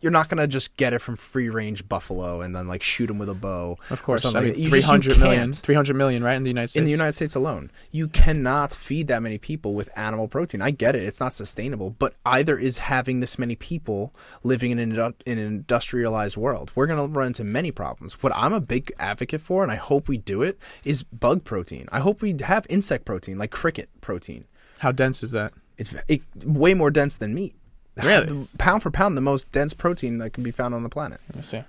[0.02, 3.20] you're not gonna just get it from free range buffalo and then like shoot them
[3.20, 3.78] with a bow.
[3.92, 4.60] Of course, I mean, like that.
[4.60, 5.56] You just- you 300 million, can't.
[5.56, 6.80] 300 million, right in the United States.
[6.80, 7.70] in the United States alone.
[7.92, 10.62] You cannot feed that many people with animal protein.
[10.62, 11.92] I get it; it's not sustainable.
[11.92, 14.12] But either is having this many people
[14.44, 16.72] living in an, in an industrialized world.
[16.74, 18.24] We're going to run into many problems.
[18.24, 21.88] What I'm a big advocate for, and I hope we do it, is bug protein.
[21.92, 24.46] I hope we have insect protein, like cricket protein.
[24.80, 25.52] How dense is that?
[25.78, 27.56] It's it, way more dense than meat.
[28.04, 28.48] Really?
[28.58, 31.20] pound for pound, the most dense protein that can be found on the planet.
[31.38, 31.64] I see.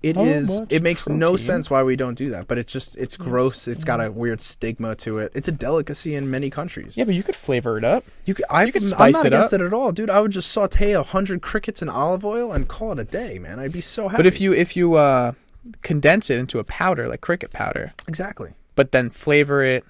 [0.00, 0.62] It How is.
[0.70, 3.66] It makes no sense why we don't do that, but it's just it's gross.
[3.66, 5.32] It's got a weird stigma to it.
[5.34, 6.96] It's a delicacy in many countries.
[6.96, 8.04] Yeah, but you could flavor it up.
[8.24, 9.60] You could, I, You could I'm not it against up.
[9.60, 10.08] it at all, dude.
[10.08, 13.40] I would just saute a hundred crickets in olive oil and call it a day,
[13.40, 13.58] man.
[13.58, 14.18] I'd be so happy.
[14.18, 15.32] But if you if you uh,
[15.82, 19.84] condense it into a powder like cricket powder, exactly, but then flavor it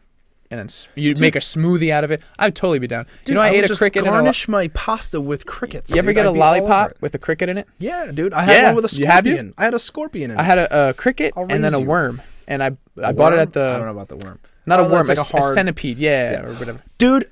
[0.50, 3.04] and then you make a smoothie out of it, I'd totally be down.
[3.24, 4.02] dude, you know, I, would ate a cricket.
[4.02, 5.90] In a, lo- garnish my pasta with crickets.
[5.90, 6.16] you ever dude.
[6.16, 7.68] get I'd a be all over lollipop with a cricket in it?
[7.78, 8.32] Yeah, dude.
[8.32, 9.32] I had Yeah, one with a you have you?
[9.34, 9.54] scorpion.
[9.58, 10.40] I had a scorpion in it.
[10.40, 13.38] I had a, a cricket and then a worm, and I I A bought it
[13.40, 14.38] at the I don't know about the worm.
[14.66, 16.46] not Oh, a worm, like a, a a centipede, yeah, Yeah.
[16.46, 16.82] or whatever.
[16.98, 17.28] Dude,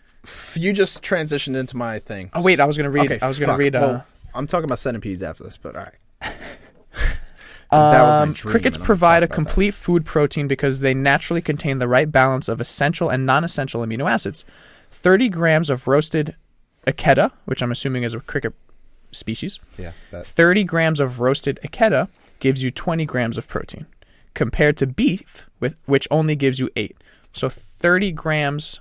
[0.55, 2.31] you just transitioned into my thing.
[2.35, 3.07] Oh wait, I was gonna read.
[3.11, 3.59] Okay, I was gonna fuck.
[3.59, 3.77] read.
[3.77, 6.33] Uh, Well, I'm talking about centipedes after this, but all right.
[6.93, 9.35] 'Cause that was my Um, crickets and I'm gonna provide a about that.
[9.35, 14.11] complete food protein because they naturally contain the right balance of essential and non-essential amino
[14.11, 14.45] acids.
[14.93, 16.37] 30 grams of roasted
[16.87, 18.55] Acheta, which I'm assuming is a cricket
[19.13, 22.09] species, Yeah, that, 30 grams of roasted Acheta
[22.39, 23.87] gives you 20 grams of protein,
[24.35, 26.97] compared to beef, with which only gives you 8.
[27.33, 28.81] So 30 grams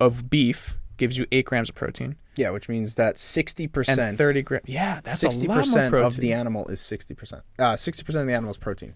[0.00, 4.42] of beef gives you 8 grams of protein, yeah, which means that sixty percent, 30
[4.42, 4.64] grams.
[4.66, 6.04] Yeah, that's sixty a lot more protein.
[6.04, 7.42] of the animal is sixty percent.
[7.58, 8.94] Uh, sixty percent of the animal is protein.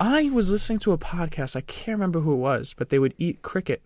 [0.00, 1.56] I was listening to a podcast.
[1.56, 3.82] I can't remember who it was, but they would eat cricket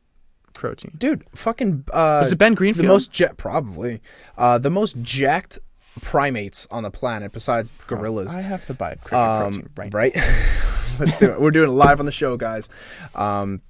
[0.52, 0.92] protein.
[0.98, 1.84] Dude, fucking.
[1.92, 2.84] Uh, Was it Ben Greenfield?
[2.84, 4.00] The most jet probably.
[4.36, 5.58] Uh, the most jacked
[6.00, 8.34] primates on the planet besides gorillas.
[8.36, 9.94] I have to buy cricket um, protein right.
[9.94, 10.14] right?
[10.98, 11.40] Let's do it.
[11.40, 12.68] We're doing it live on the show, guys.
[13.14, 13.62] Um,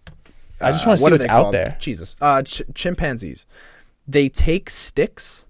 [0.61, 1.55] I just uh, want to see what what's out called?
[1.55, 1.77] there.
[1.79, 3.47] Jesus, uh, ch- chimpanzees.
[4.09, 5.47] They take sticks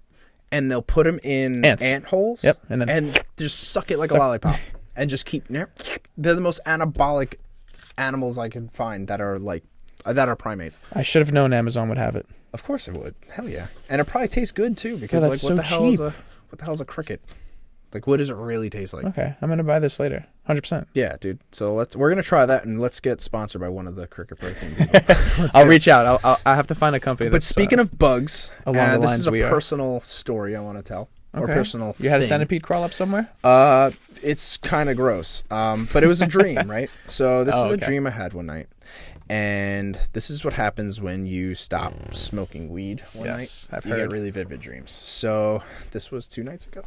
[0.51, 1.83] and they'll put them in Ants.
[1.83, 2.43] ant holes.
[2.43, 4.59] Yep, and then- and just suck it like Suck- a lollipop
[4.95, 5.47] and just keep.
[5.47, 5.69] They're
[6.15, 7.35] the most anabolic
[7.97, 9.63] animals I can find that are like
[10.05, 10.79] uh, that are primates.
[10.93, 12.27] I should have known Amazon would have it.
[12.53, 13.15] Of course it would.
[13.29, 15.99] Hell yeah, and it probably tastes good too because like what so the hell is
[15.99, 16.13] a
[16.49, 17.21] what the hell is a cricket?
[17.93, 19.05] Like what does it really taste like?
[19.05, 20.25] Okay, I'm gonna buy this later.
[20.45, 20.87] Hundred percent.
[20.93, 21.39] Yeah, dude.
[21.53, 24.39] So let's we're gonna try that and let's get sponsored by one of the cricket
[24.39, 24.99] protein people.
[25.53, 26.05] I'll reach out.
[26.05, 27.29] I'll, I'll I have to find a company.
[27.29, 29.49] But speaking uh, of bugs, along uh, the this lines is a we are.
[29.49, 31.95] personal story I want to tell, or personal.
[31.97, 33.29] you had a centipede crawl up somewhere.
[33.43, 33.91] Uh,
[34.21, 35.43] it's kind of gross.
[35.49, 36.89] Um, but it was a dream, right?
[37.05, 37.83] So this Oh, is okay.
[37.83, 38.67] a dream I had one night,
[39.29, 43.77] and this is what happens when you stop smoking weed one Yes, night.
[43.77, 44.09] I've you heard.
[44.09, 44.91] get really vivid dreams.
[44.91, 46.83] So this was two nights ago.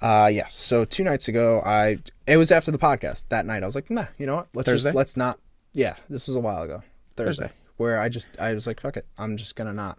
[0.00, 0.46] Uh, yeah.
[0.50, 3.62] So two nights ago, I it was after the podcast that night.
[3.62, 4.48] I was like, nah, you know what?
[4.54, 4.88] Let's Thursday?
[4.90, 5.38] just let's not.
[5.72, 6.82] Yeah, this was a while ago.
[7.16, 7.56] Thursday, Thursday.
[7.76, 9.98] where I just I was like, fuck it, I'm just gonna not.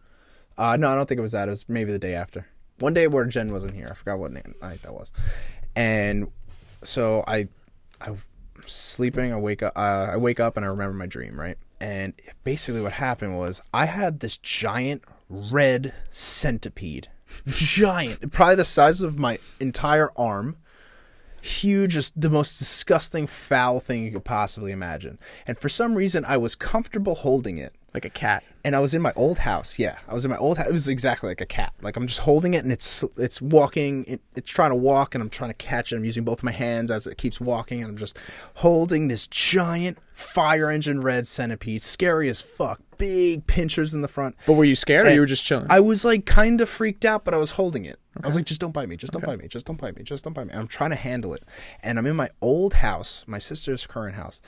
[0.58, 1.48] Uh, no, I don't think it was that.
[1.48, 2.48] It was maybe the day after.
[2.80, 3.88] One day where Jen wasn't here.
[3.90, 5.12] I forgot what night that was.
[5.76, 6.32] And
[6.84, 7.48] so I,
[8.02, 8.12] I
[8.66, 9.34] sleeping.
[9.34, 9.74] I wake up.
[9.76, 11.58] Uh, I wake up and I remember my dream, right?
[11.80, 17.10] And basically, what happened was I had this giant red centipede,
[17.48, 20.58] giant, probably the size of my entire arm,
[21.42, 25.18] huge, just the most disgusting, foul thing you could possibly imagine.
[25.46, 27.74] And for some reason, I was comfortable holding it.
[27.94, 28.44] Like a cat.
[28.64, 29.80] And I was in my old house.
[29.80, 30.68] Yeah, I was in my old house.
[30.68, 31.74] It was exactly like a cat.
[31.82, 34.04] Like I'm just holding it, and it's it's walking.
[34.06, 35.96] It, it's trying to walk, and I'm trying to catch it.
[35.96, 38.20] I'm using both my hands as it keeps walking, and I'm just
[38.56, 42.82] holding this giant fire engine red centipede, scary as fuck.
[42.98, 44.36] Big pinchers in the front.
[44.46, 45.68] But were you scared or And you were just chilling?
[45.70, 48.00] I was like kind of freaked out, but I was holding it.
[48.22, 50.04] I was like, just don't bite me, just don't bite me, just don't bite me,
[50.04, 50.52] just don't bite me.
[50.52, 51.44] And I'm trying to handle it.
[51.84, 54.42] And I'm in my old house, my sister's current house.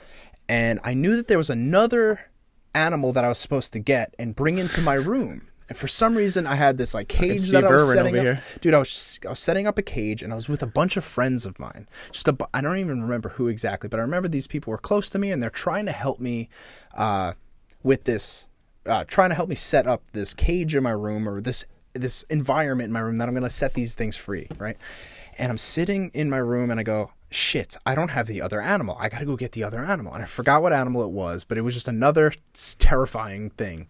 [0.48, 2.29] And I knew that there was another
[2.74, 5.48] animal that I was supposed to get and bring into my room.
[5.68, 8.24] And for some reason, I had this like cage that I was Irwin setting up.
[8.24, 8.42] here.
[8.60, 10.96] Dude, I was I was setting up a cage, and I was with a bunch
[10.96, 11.86] of friends of mine.
[12.10, 14.78] Just a, bu- I don't even remember who exactly, but I remember these people were
[14.78, 16.48] close to me, and they're trying to help me
[16.96, 17.34] uh,
[17.84, 18.48] with this,
[18.84, 22.24] uh, trying to help me set up this cage in my room or this this
[22.24, 24.76] environment in my room that I'm going to set these things free, right?
[25.38, 28.60] And I'm sitting in my room, and I go, shit, I don't have the other
[28.60, 28.96] animal.
[29.00, 31.44] I got to go get the other animal, and I forgot what animal it was,
[31.44, 32.32] but it was just another
[32.78, 33.88] terrifying thing.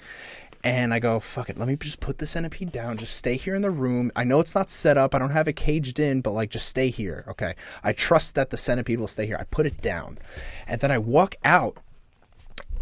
[0.63, 2.99] And I go, fuck it, let me just put the centipede down.
[2.99, 4.13] Just stay here in the room.
[4.15, 5.15] I know it's not set up.
[5.15, 7.25] I don't have it caged in, but like, just stay here.
[7.29, 7.55] Okay.
[7.83, 9.39] I trust that the centipede will stay here.
[9.41, 10.19] I put it down.
[10.67, 11.79] And then I walk out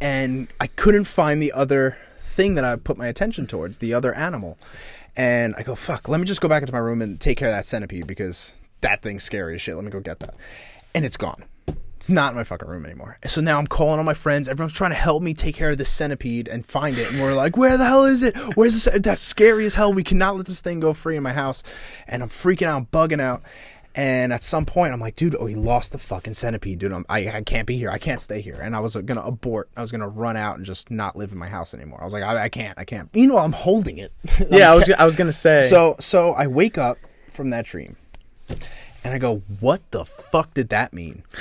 [0.00, 4.12] and I couldn't find the other thing that I put my attention towards, the other
[4.12, 4.58] animal.
[5.16, 7.48] And I go, fuck, let me just go back into my room and take care
[7.48, 9.74] of that centipede because that thing's scary as shit.
[9.74, 10.34] Let me go get that.
[10.94, 11.44] And it's gone.
[11.96, 13.16] It's not in my fucking room anymore.
[13.26, 14.48] So now I'm calling all my friends.
[14.48, 17.10] Everyone's trying to help me take care of this centipede and find it.
[17.10, 18.36] And we're like, where the hell is it?
[18.54, 19.00] Where's this?
[19.00, 19.92] That's scary as hell.
[19.92, 21.64] We cannot let this thing go free in my house.
[22.06, 23.42] And I'm freaking out, I'm bugging out.
[23.98, 26.92] And at some point, I'm like, dude, oh, he lost the fucking centipede, dude.
[26.92, 27.90] I'm, I, I can't be here.
[27.90, 28.60] I can't stay here.
[28.62, 29.68] And I was uh, gonna abort.
[29.76, 32.00] I was gonna run out and just not live in my house anymore.
[32.00, 32.78] I was like, I, I can't.
[32.78, 33.08] I can't.
[33.12, 34.12] You know, I'm holding it.
[34.50, 35.62] yeah, I was I was gonna say.
[35.62, 36.98] So so I wake up
[37.28, 37.96] from that dream,
[39.04, 41.22] and I go, "What the fuck did that mean?"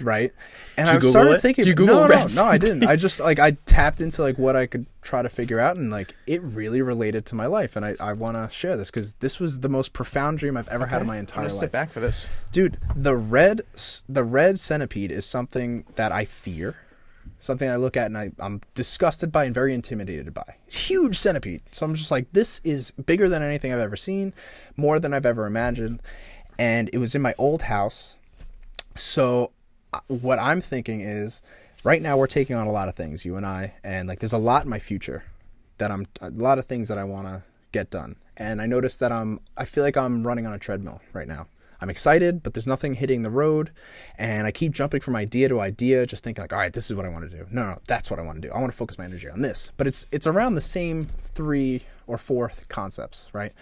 [0.00, 0.32] Right?
[0.76, 1.40] And I Google started it?
[1.40, 2.86] thinking, Did you Google no, no, no, I didn't.
[2.86, 5.90] I just like I tapped into like what I could try to figure out, and
[5.90, 9.14] like it really related to my life, and I I want to share this because
[9.14, 11.90] this was the most profound dream I've ever had in my entire life sit back
[11.90, 12.28] for this.
[12.52, 13.62] dude the red
[14.08, 16.76] the red centipede is something that i fear
[17.40, 21.62] something i look at and I, i'm disgusted by and very intimidated by huge centipede
[21.72, 24.32] so i'm just like this is bigger than anything i've ever seen
[24.76, 26.00] more than i've ever imagined
[26.58, 28.16] and it was in my old house.
[28.96, 29.52] So
[29.92, 31.40] uh, what i'm thinking is
[31.82, 34.34] right now we're taking on a lot of things you and i and like there's
[34.34, 35.24] a lot in my future
[35.78, 37.42] that i'm a lot of things that i want to
[37.72, 38.16] get done.
[38.36, 41.46] And i noticed that i'm i feel like i'm running on a treadmill right now.
[41.80, 43.70] I'm excited but there's nothing hitting the road
[44.18, 46.94] and i keep jumping from idea to idea just thinking like all right this is
[46.94, 47.46] what i want to do.
[47.50, 48.52] No no that's what i want to do.
[48.52, 49.72] I want to focus my energy on this.
[49.78, 53.52] But it's it's around the same three or four concepts right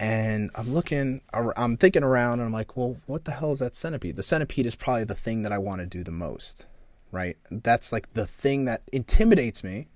[0.00, 3.76] and I'm looking, I'm thinking around, and I'm like, well, what the hell is that
[3.76, 4.16] centipede?
[4.16, 6.66] The centipede is probably the thing that I want to do the most,
[7.12, 7.36] right?
[7.50, 9.88] That's like the thing that intimidates me.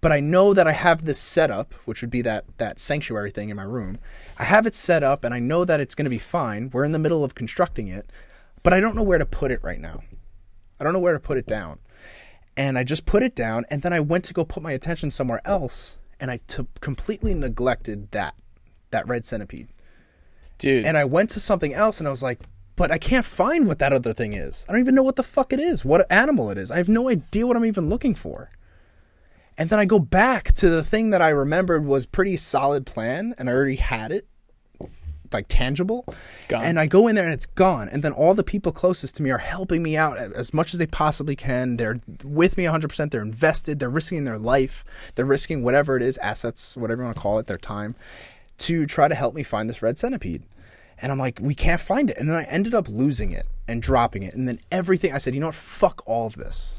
[0.00, 3.50] But I know that I have this setup, which would be that that sanctuary thing
[3.50, 3.98] in my room.
[4.38, 6.70] I have it set up, and I know that it's going to be fine.
[6.72, 8.10] We're in the middle of constructing it,
[8.62, 10.00] but I don't know where to put it right now.
[10.80, 11.78] I don't know where to put it down.
[12.56, 15.10] And I just put it down, and then I went to go put my attention
[15.10, 18.34] somewhere else, and I t- completely neglected that
[18.96, 19.68] that red centipede.
[20.58, 20.86] Dude.
[20.86, 22.40] And I went to something else and I was like,
[22.76, 24.66] but I can't find what that other thing is.
[24.68, 26.70] I don't even know what the fuck it is, what animal it is.
[26.70, 28.50] I have no idea what I'm even looking for.
[29.58, 33.34] And then I go back to the thing that I remembered was pretty solid plan
[33.38, 34.26] and I already had it
[35.32, 36.04] like tangible.
[36.48, 36.64] Gone.
[36.64, 37.88] And I go in there and it's gone.
[37.88, 40.78] And then all the people closest to me are helping me out as much as
[40.78, 41.76] they possibly can.
[41.76, 43.10] They're with me 100%.
[43.10, 43.78] They're invested.
[43.78, 44.84] They're risking their life.
[45.14, 47.96] They're risking whatever it is, assets, whatever you want to call it, their time,
[48.58, 50.42] to try to help me find this red centipede.
[51.00, 52.16] And I'm like, we can't find it.
[52.18, 54.34] And then I ended up losing it and dropping it.
[54.34, 55.54] And then everything, I said, you know what?
[55.54, 56.78] Fuck all of this.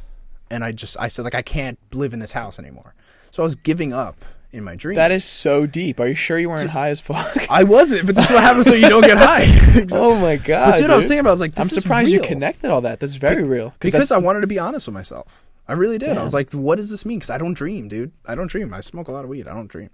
[0.50, 2.96] And I just, I said, like, I can't live in this house anymore.
[3.32, 4.96] So I was giving up in my dream.
[4.96, 6.00] that is so deep.
[6.00, 7.50] Are you sure you weren't high as fuck?
[7.52, 9.44] I wasn't, but this is what happens when you don't get high.
[9.78, 10.00] Exactly.
[10.00, 10.72] oh my god.
[10.72, 12.72] But dude, I was thinking about, it, I was like, I'm is surprised you connected
[12.72, 13.00] all that.
[13.00, 13.76] That's very real.
[13.80, 15.46] because I wanted to be honest with myself.
[15.68, 16.18] I really did.
[16.18, 17.20] I was like, what does this mean?
[17.20, 18.12] Because I don't dream, dude.
[18.26, 18.74] I don't dream.
[18.74, 19.48] I smoke a lot of weed.
[19.48, 19.90] I don't dream.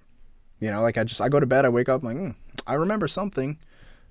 [0.64, 2.36] You know, like I just I go to bed, I wake up, I'm like, mm,
[2.66, 3.58] I remember something,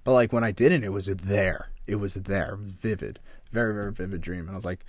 [0.05, 1.71] but like when I didn't, it was there.
[1.87, 3.21] It was there, vivid,
[3.53, 4.41] very very vivid dream.
[4.41, 4.85] And I was like,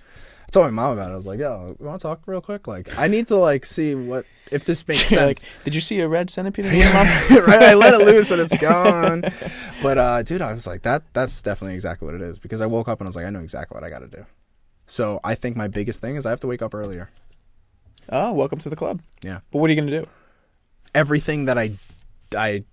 [0.46, 1.14] I told my mom about it.
[1.14, 2.68] I was like, yo, you want to talk real quick?
[2.68, 5.50] Like, I need to like see what if this makes You're like, sense.
[5.64, 6.84] did you see a red centipede in room?
[6.92, 7.06] Mom?
[7.46, 7.62] right?
[7.62, 9.22] I let it loose and it's gone.
[9.82, 12.66] But uh, dude, I was like, that that's definitely exactly what it is because I
[12.66, 14.26] woke up and I was like, I know exactly what I got to do.
[14.86, 17.08] So I think my biggest thing is I have to wake up earlier.
[18.10, 19.00] Oh, welcome to the club.
[19.22, 19.40] Yeah.
[19.50, 20.06] But what are you gonna do?
[20.94, 21.72] Everything that I
[22.36, 22.64] I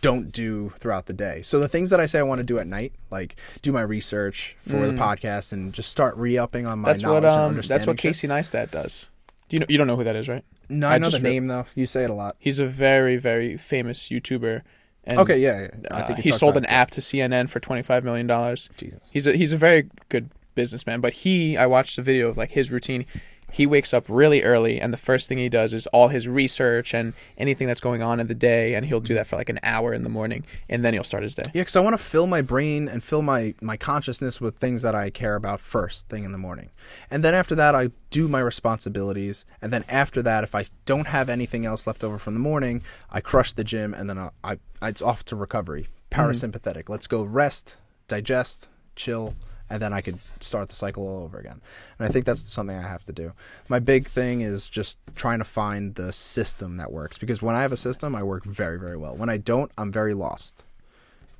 [0.00, 1.42] don't do throughout the day.
[1.42, 3.82] So the things that I say I want to do at night, like do my
[3.82, 6.92] research for the podcast and just start re-upping on my Mm.
[6.92, 7.48] That's knowledge what and um.
[7.50, 7.78] understanding.
[7.78, 7.98] That's what.
[7.98, 9.08] Casey Neistat does.
[9.48, 9.66] Do you know?
[9.68, 10.44] You don't know who that is, right?
[10.68, 11.66] No, I I know the re- name though.
[11.74, 12.36] You say it a lot.
[12.38, 14.62] He's a very very famous YouTuber.
[15.04, 15.68] And, Okay, yeah, yeah.
[15.90, 16.68] I uh, think you he sold an it.
[16.70, 18.70] app to CNN for twenty five million dollars.
[18.76, 19.10] Jesus.
[19.12, 22.52] He's a he's a very good businessman, but he I watched a video of like
[22.52, 23.04] his routine.
[23.52, 26.94] He wakes up really early and the first thing he does is all his research
[26.94, 29.60] and anything that's going on in the day and he'll do that for like an
[29.62, 31.44] hour in the morning and then he'll start his day.
[31.54, 34.82] Yeah, because I want to fill my brain and fill my my consciousness with things
[34.82, 36.70] that I care about first thing in the morning,
[37.10, 41.06] and then after that I do my responsibilities, and then after that, if I don't
[41.06, 44.30] have anything else left over from the morning, I crush the gym, and then I,
[44.44, 46.20] I it's off to recovery, mm-hmm.
[46.20, 46.88] parasympathetic.
[46.88, 47.78] Let's go rest,
[48.08, 49.34] digest, chill,
[49.72, 51.60] and then I could start the cycle all over again.
[51.98, 53.32] And I think that's something I have to do.
[53.68, 57.62] My big thing is just trying to find the system that works because when I
[57.62, 59.16] have a system, I work very very well.
[59.16, 60.62] When I don't, I'm very lost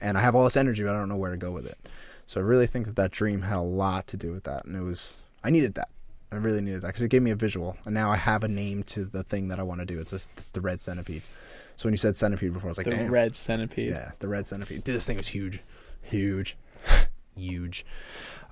[0.01, 1.79] and I have all this energy, but I don't know where to go with it.
[2.27, 4.75] So I really think that that dream had a lot to do with that, and
[4.77, 5.89] it was I needed that.
[6.31, 8.49] I really needed that because it gave me a visual, and now I have a
[8.49, 10.01] name to the thing that I want to do.
[10.01, 11.23] It's, just, it's the red centipede.
[11.77, 13.11] So when you said centipede before, I was like, The Damn.
[13.11, 13.91] red centipede.
[13.91, 14.83] yeah, the red centipede.
[14.83, 15.61] Dude, this thing was huge,
[16.01, 16.57] huge,
[17.37, 17.85] huge.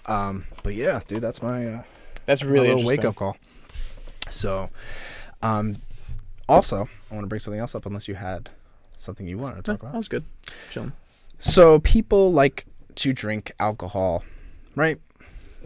[0.07, 1.83] Um, but yeah, dude, that's my uh,
[2.27, 2.87] That's a really interesting.
[2.89, 3.37] wake up call.
[4.31, 4.71] So,
[5.43, 5.77] um,
[6.49, 8.51] also, I want to bring something else up, unless you had
[8.97, 9.93] something you wanted to No, talk about.
[9.93, 10.25] that was good.
[10.71, 10.93] Chilling.
[11.39, 12.67] So people like
[12.97, 14.25] to drink alcohol,
[14.75, 14.99] right?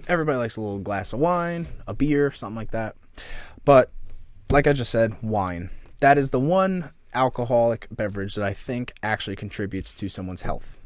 [0.09, 2.97] Everybody likes a little glass of wine, a beer, something like that.
[3.65, 3.91] But
[4.51, 5.71] like I just said, wine.
[6.01, 10.79] That is the one alcoholic beverage that I think actually contributes to someone's health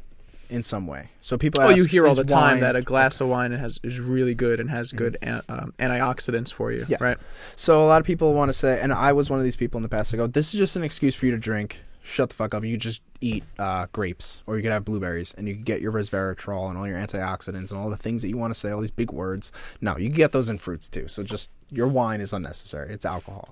[0.49, 1.09] in some way.
[1.21, 3.79] So people Oh, you hear all the time wine-" that a glass of wine has
[3.83, 6.97] is really good and has good an, um, antioxidants for you, Yeah.
[6.99, 7.17] right?
[7.55, 9.77] So a lot of people want to say, and I was one of these people
[9.77, 10.13] in the past.
[10.13, 11.83] I go, this is just an excuse for you to drink.
[12.01, 12.63] Shut the fuck up.
[12.63, 15.91] You just eat uh, grapes, or you could have blueberries, and you could get your
[15.91, 18.71] resveratrol and all your antioxidants and all the things that you want to say.
[18.71, 19.51] All these big words.
[19.81, 21.07] No, you can get those in fruits too.
[21.07, 22.91] So just your wine is unnecessary.
[22.93, 23.49] It's alcohol.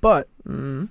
[0.00, 0.88] But but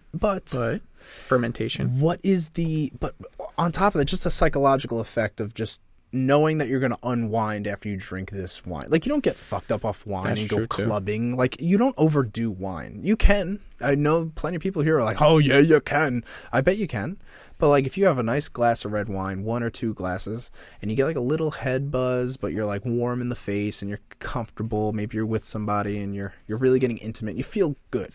[0.54, 2.00] But fermentation.
[2.00, 3.16] what is the but
[3.60, 5.82] on top of that just the psychological effect of just
[6.12, 8.88] knowing that you're going to unwind after you drink this wine.
[8.90, 10.86] Like you don't get fucked up off wine That's and go true, too.
[10.86, 11.36] clubbing.
[11.36, 13.02] Like you don't overdo wine.
[13.04, 13.60] You can.
[13.82, 16.24] I know plenty of people here are like oh yeah you can.
[16.52, 17.18] I bet you can.
[17.58, 20.52] But like if you have a nice glass of red wine one or two glasses
[20.82, 23.82] and you get like a little head buzz but you're like warm in the face
[23.82, 27.76] and you're comfortable maybe you're with somebody and you're you're really getting intimate you feel
[27.92, 28.12] good.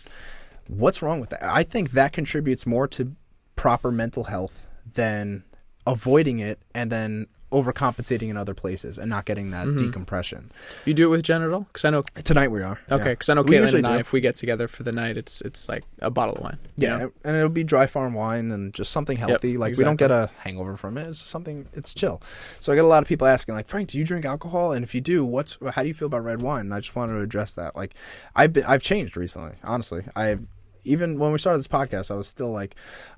[0.66, 1.44] What's wrong with that?
[1.44, 3.14] I think that contributes more to
[3.54, 5.44] proper mental health than
[5.86, 9.76] avoiding it and then overcompensating in other places and not getting that Mm-hmm.
[9.86, 10.50] decompression.
[10.84, 11.60] You do it with Genital?
[11.60, 12.02] Because I know.
[12.24, 12.80] Tonight we are.
[12.90, 13.10] Okay, yeah.
[13.12, 13.98] because I know We Caitlin and I, do.
[14.00, 16.58] if we get together for the night, it's it's like a bottle of wine.
[16.76, 17.12] you Yeah, know?
[17.24, 19.56] and it'll be dry farm wine and just something healthy.
[19.56, 21.06] like we don't get a hangover from it.
[21.08, 21.68] It's something.
[21.74, 22.20] It's chill.
[22.58, 24.72] So I get a lot of people asking, like, Frank, do you drink alcohol?
[24.72, 26.62] And if you do, what's how do you feel about red wine?
[26.62, 27.76] And I just wanted to address that.
[27.76, 27.94] Like,
[28.34, 29.52] I've been I've changed recently.
[29.62, 30.38] Honestly, I
[30.84, 32.74] even when we started this podcast, I was still like,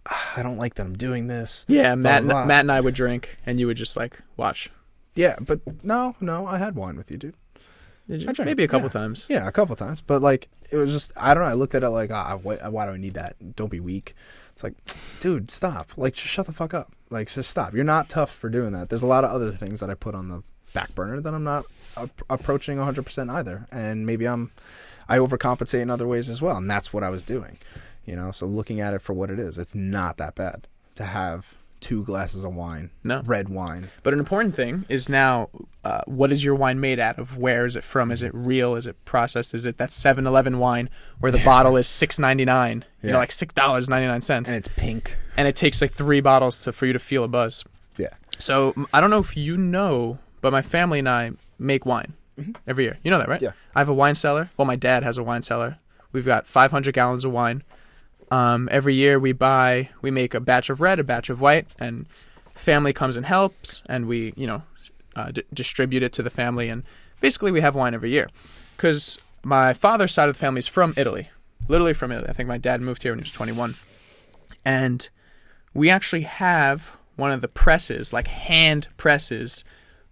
[0.08, 1.64] "Ah, I don't like that I'm doing this.
[1.68, 2.44] Yeah, Matt, blah, blah.
[2.46, 4.70] Matt and I would drink, and you would just like watch.
[5.14, 7.34] Yeah, but no, no, I had wine with you, dude.
[8.08, 8.28] Did you?
[8.28, 8.92] I drank, Maybe a couple yeah.
[8.92, 9.26] times.
[9.28, 11.48] Yeah, a couple times, but like it was just I don't know.
[11.48, 13.56] I looked at it like, ah, why, why do I need that?
[13.56, 14.14] Don't be weak.
[14.52, 14.74] It's like,
[15.20, 15.90] dude, stop.
[15.98, 16.92] Like, just shut the fuck up.
[17.10, 17.74] Like, just stop.
[17.74, 18.88] You're not tough for doing that.
[18.88, 20.42] There's a lot of other things that I put on the
[20.72, 24.52] back burner that I'm not ap- approaching 100% either, and maybe I'm
[25.08, 27.58] I overcompensate in other ways as well, and that's what I was doing.
[28.04, 31.04] You know, so looking at it for what it is, it's not that bad to
[31.04, 33.20] have two glasses of wine, No.
[33.24, 33.88] red wine.
[34.02, 35.50] But an important thing is now,
[35.84, 37.36] uh, what is your wine made out of?
[37.36, 38.10] Where is it from?
[38.10, 38.74] Is it real?
[38.76, 39.54] Is it processed?
[39.54, 40.88] Is it that 7-Eleven wine
[41.20, 42.84] where the bottle is six ninety nine?
[43.02, 45.16] You know, like six dollars ninety nine cents, And it's pink.
[45.36, 47.64] and it takes like three bottles to for you to feel a buzz.
[47.98, 48.08] Yeah.
[48.38, 52.14] So I don't know if you know, but my family and I make wine
[52.66, 52.98] every year.
[53.02, 53.40] You know that, right?
[53.40, 53.44] Mm-hmm.
[53.46, 53.74] Yeah.
[53.74, 54.50] I have a wine cellar.
[54.56, 55.78] Well, my dad has a wine cellar.
[56.12, 57.62] We've got 500 gallons of wine.
[58.30, 61.68] Um, every year we buy, we make a batch of red, a batch of white,
[61.78, 62.06] and
[62.54, 64.62] family comes and helps, and we, you know,
[65.14, 66.82] uh, d- distribute it to the family, and
[67.20, 68.28] basically we have wine every year.
[68.76, 71.30] Because my father's side of the family is from Italy,
[71.68, 72.28] literally from Italy.
[72.28, 73.74] I think my dad moved here when he was 21,
[74.64, 75.08] and
[75.72, 79.64] we actually have one of the presses, like hand presses,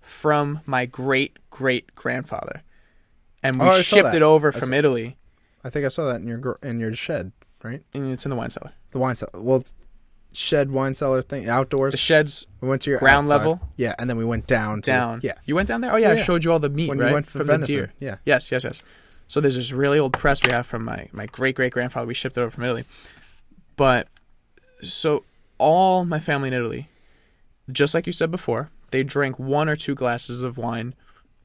[0.05, 2.63] from my great great grandfather,
[3.43, 4.15] and we Oh, shipped that.
[4.15, 5.17] it over from saw- Italy,
[5.65, 7.33] I think I saw that in your in your shed,
[7.63, 7.83] right?
[7.95, 8.73] and it's in the wine cellar.
[8.91, 9.31] The wine cellar.
[9.35, 9.65] Well,
[10.33, 11.93] shed wine cellar thing outdoors.
[11.93, 13.37] The sheds we went to your ground outside.
[13.37, 13.61] level?
[13.77, 14.83] Yeah, and then we went down.
[14.83, 15.21] To, down.
[15.23, 15.93] Yeah, You went down there?
[15.93, 16.25] Oh yeah, Yeah, I yeah.
[16.25, 17.07] showed you all the meat, when right?
[17.09, 17.75] we went for From venison.
[17.75, 17.93] the deer.
[18.01, 18.83] Yeah, Yes, yes, yes.
[19.27, 22.07] So there's this really old press we have from my, my great great grandfather.
[22.07, 22.85] We shipped it over from Italy.
[23.77, 24.09] But
[24.83, 25.25] so
[25.59, 26.89] all my family in Italy,
[27.73, 30.95] just like you said before, they drink one or two glasses of wine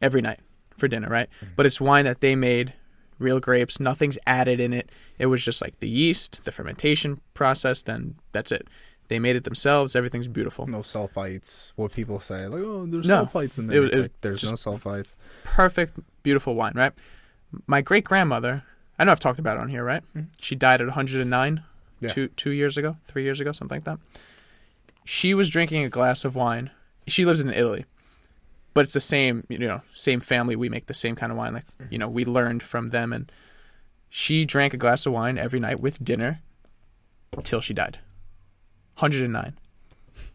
[0.02, 0.39] every night
[0.78, 1.28] for dinner, right?
[1.41, 1.54] Mm-hmm.
[1.56, 2.74] But it's wine that they made,
[3.18, 4.91] real grapes, nothing's added in it.
[5.18, 8.68] It was just like the yeast, the fermentation process, then that's it.
[9.10, 9.95] They made it themselves.
[9.95, 10.68] Everything's beautiful.
[10.68, 11.74] no sulfites.
[11.76, 13.26] What people say, like, oh, there's No.
[13.26, 13.84] sulfites in there.
[13.86, 15.16] It's it like, there's no sulfites.
[15.43, 16.93] perfect, beautiful wine, right?
[17.66, 18.64] My great grandmother,
[19.00, 20.04] I know I've talked about it on here, right?
[20.39, 22.06] She died at 109 Mm-hmm.
[22.06, 22.14] Yeah.
[22.14, 24.00] two two years ago, three years ago, something like that.
[25.04, 26.70] She was drinking a glass of wine.
[27.10, 27.86] She lives in Italy,
[28.74, 30.55] but it's the same, you know, same family.
[30.55, 31.91] We make the same kind of wine, like mm-hmm.
[31.91, 33.32] you know, we learned from them, and
[34.10, 36.41] she drank a glass of wine every night with dinner
[37.43, 37.99] till she died.
[38.97, 39.53] 109,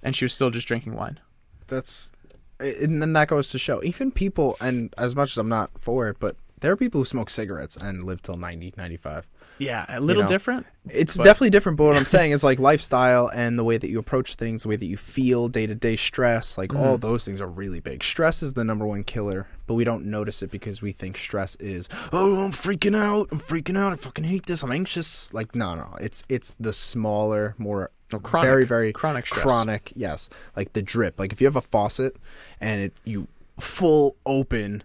[0.02, 1.20] and she was still just drinking wine.
[1.66, 2.12] That's,
[2.58, 3.82] and then that goes to show.
[3.82, 7.04] Even people, and as much as I'm not for it, but there are people who
[7.04, 9.28] smoke cigarettes and live till 90, 95.
[9.58, 10.64] Yeah, a little know, different.
[10.88, 13.90] It's But- definitely different, but what I'm saying is like lifestyle and the way that
[13.90, 16.82] you approach things, the way that you feel, day to day stress, like Mm-hmm.
[16.82, 18.02] all those things are really big.
[18.02, 21.54] Stress is the number one killer, but we don't notice it because we think stress
[21.56, 25.32] is, oh, I'm freaking out, I'm freaking out, I fucking hate this, I'm anxious.
[25.34, 27.90] Like no, no, it's it's the smaller, more
[28.22, 29.42] chronic- very very chronic stress.
[29.42, 31.18] chronic, yes, like the drip.
[31.20, 32.16] Like if you have a faucet
[32.58, 33.28] and it you
[33.60, 34.82] full open,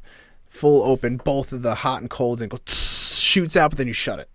[0.59, 3.93] full open, both of the hot and colds and go shoots out, but then you
[3.93, 4.29] shut it.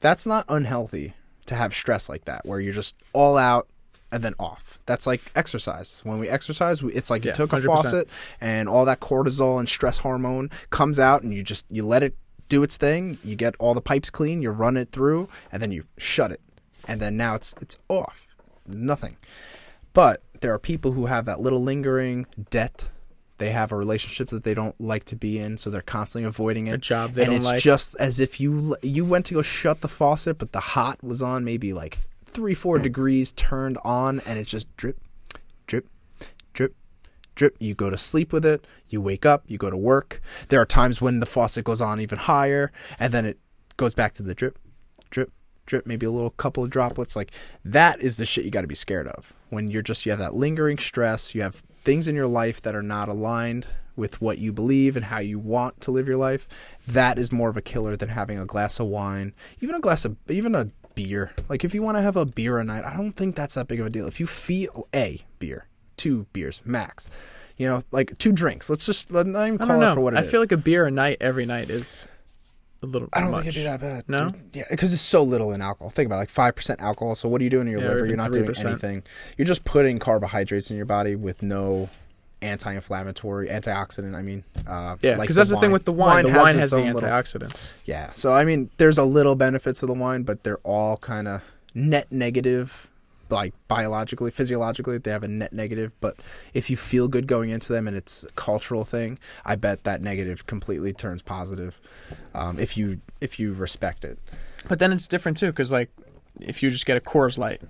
[0.00, 1.14] That's not unhealthy
[1.46, 3.66] to have stress like that where you're just all out
[4.12, 4.78] and then off.
[4.86, 6.00] That's like exercise.
[6.04, 7.64] When we exercise we, it's like you Yeah, took a 100%.
[7.66, 8.08] faucet
[8.40, 12.14] and all that cortisol and stress hormone comes out and you just you let it
[12.48, 15.70] do its thing you get all the pipes clean you run it through and then
[15.72, 16.40] you shut it.
[16.86, 18.26] And then now it's it's off.
[18.66, 19.16] Nothing.
[19.94, 22.88] But there are people who have that little lingering debt
[23.38, 26.66] they have a relationship that they don't like to be in so they're constantly avoiding
[26.66, 27.50] it A job they and don't like.
[27.50, 30.60] And it's just as if you you went to go shut the faucet, but the
[30.60, 34.98] hot was on maybe like three four degrees turned on, and it just drip,
[35.66, 35.88] drip,
[36.52, 36.74] drip,
[37.34, 37.56] drip.
[37.58, 38.66] You go to sleep with it.
[38.88, 39.44] You wake up.
[39.46, 40.20] You go to work.
[40.48, 43.38] There are times when the faucet goes on even higher, and then it
[43.76, 44.58] goes back to the drip,
[45.68, 45.86] drip.
[45.86, 47.14] Maybe a little couple of droplets.
[47.14, 47.30] Like
[47.64, 50.18] that is the shit you got to be scared of when you're just you have
[50.18, 51.34] that lingering stress.
[51.34, 55.06] You have things in your life that are not aligned with what you believe and
[55.06, 56.46] how you want to live your life,
[56.86, 60.04] that is more of a killer than having a glass of wine, even a glass
[60.04, 61.32] of even a beer.
[61.48, 63.66] Like if you want to have a beer a night, I don't think that's that
[63.68, 64.06] big of a deal.
[64.06, 65.66] If you feel a beer,
[65.96, 67.10] two beers max,
[67.56, 68.70] you know, like two drinks.
[68.70, 70.02] Let's just let not even I call don't it for know.
[70.02, 70.30] what it I is.
[70.30, 72.06] feel like a beer a night every night is
[72.82, 73.08] a little.
[73.12, 73.44] I don't much.
[73.44, 74.04] think it'd be that bad.
[74.08, 74.30] No?
[74.30, 74.40] dude.
[74.52, 75.90] Yeah, because it's so little in alcohol.
[75.90, 77.14] Think about it, like five percent alcohol.
[77.16, 78.06] So what are you doing in your Yeah, liver?
[78.06, 78.64] You're not doing 3%.
[78.66, 79.02] anything.
[79.36, 81.88] You're just putting carbohydrates in your body with no
[82.40, 84.14] anti-inflammatory, antioxidant.
[84.14, 86.24] I mean, uh, Yeah, like because that's the thing with the wine.
[86.24, 87.72] the has wine its has the little- antioxidants.
[87.84, 88.10] Yeah.
[88.12, 91.42] So I mean, there's a little benefits of the wine, but they're all kind of
[91.74, 92.88] net negative,
[93.30, 95.94] like biologically, physiologically, they have a net negative.
[96.00, 96.16] But
[96.54, 100.02] if you feel good going into them and it's a cultural thing, I bet that
[100.02, 101.80] negative completely turns positive.
[102.34, 104.18] Um, if you if you respect it.
[104.68, 105.90] But then it's different too, because like
[106.40, 107.62] if you just get a Coors Light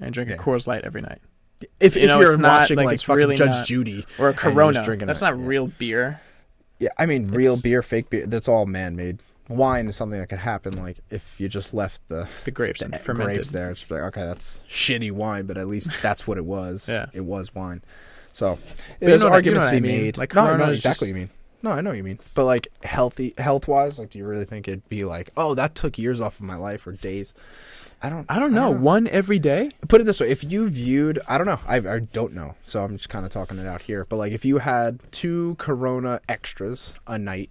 [0.00, 0.36] and drink Yeah.
[0.36, 1.20] a Coors Light every night,
[1.78, 4.30] If, You if know, you're watching like, like, it's fucking really Judge not- Judy or
[4.30, 5.46] a Corona, that's it, not yeah.
[5.46, 6.20] real beer.
[6.78, 9.18] Yeah, I mean, real It's- beer, fake beer, that's all man made.
[9.50, 12.98] Wine is something that could happen, like if you just left the The grapes the
[12.98, 13.34] fermented.
[13.34, 13.70] grapes there.
[13.70, 16.88] It's like okay, that's shitty wine, but at least that's what it was.
[16.88, 17.06] Yeah.
[17.12, 17.82] it was wine.
[18.32, 18.58] So
[19.00, 20.00] there's know I- arguments to be mean.
[20.02, 20.16] made.
[20.18, 21.30] Like, no, I know exactly just- what you mean.
[21.62, 22.18] No, I know what you mean.
[22.34, 25.74] But like healthy, health wise, like do you really think it'd be like, oh, that
[25.74, 27.34] took years off of my life or days?
[28.02, 28.24] I don't.
[28.30, 28.70] I don't know.
[28.70, 29.70] One every day.
[29.88, 32.82] Put it this way: if you viewed, I don't know, I, I don't know, so
[32.82, 34.06] I'm just kind of talking it out here.
[34.08, 37.50] But like, if you had two Corona extras a night,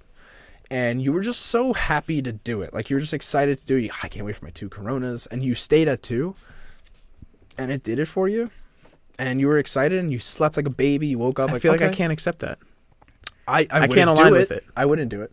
[0.72, 3.66] and you were just so happy to do it, like you were just excited to
[3.66, 6.36] do it, I can't wait for my two Coronas, and you stayed at two,
[7.58, 8.52] and it did it for you,
[9.18, 11.62] and you were excited, and you slept like a baby, you woke up I like,
[11.62, 12.60] feel like I can't accept that.
[13.48, 14.38] I, I, I wouldn't can't do align it.
[14.38, 14.64] with it.
[14.78, 15.32] I wouldn't do it.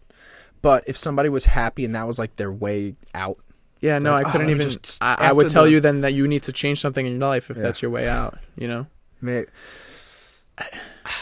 [0.63, 3.37] But if somebody was happy and that was like their way out,
[3.83, 4.63] Yeah, no, Like, I oh, couldn't me even.
[4.71, 7.13] just- I, I would tell the- you then that you need to change something in
[7.13, 7.65] your life if Yeah.
[7.65, 8.39] that's your way out.
[8.57, 8.87] You know,
[9.21, 9.47] man,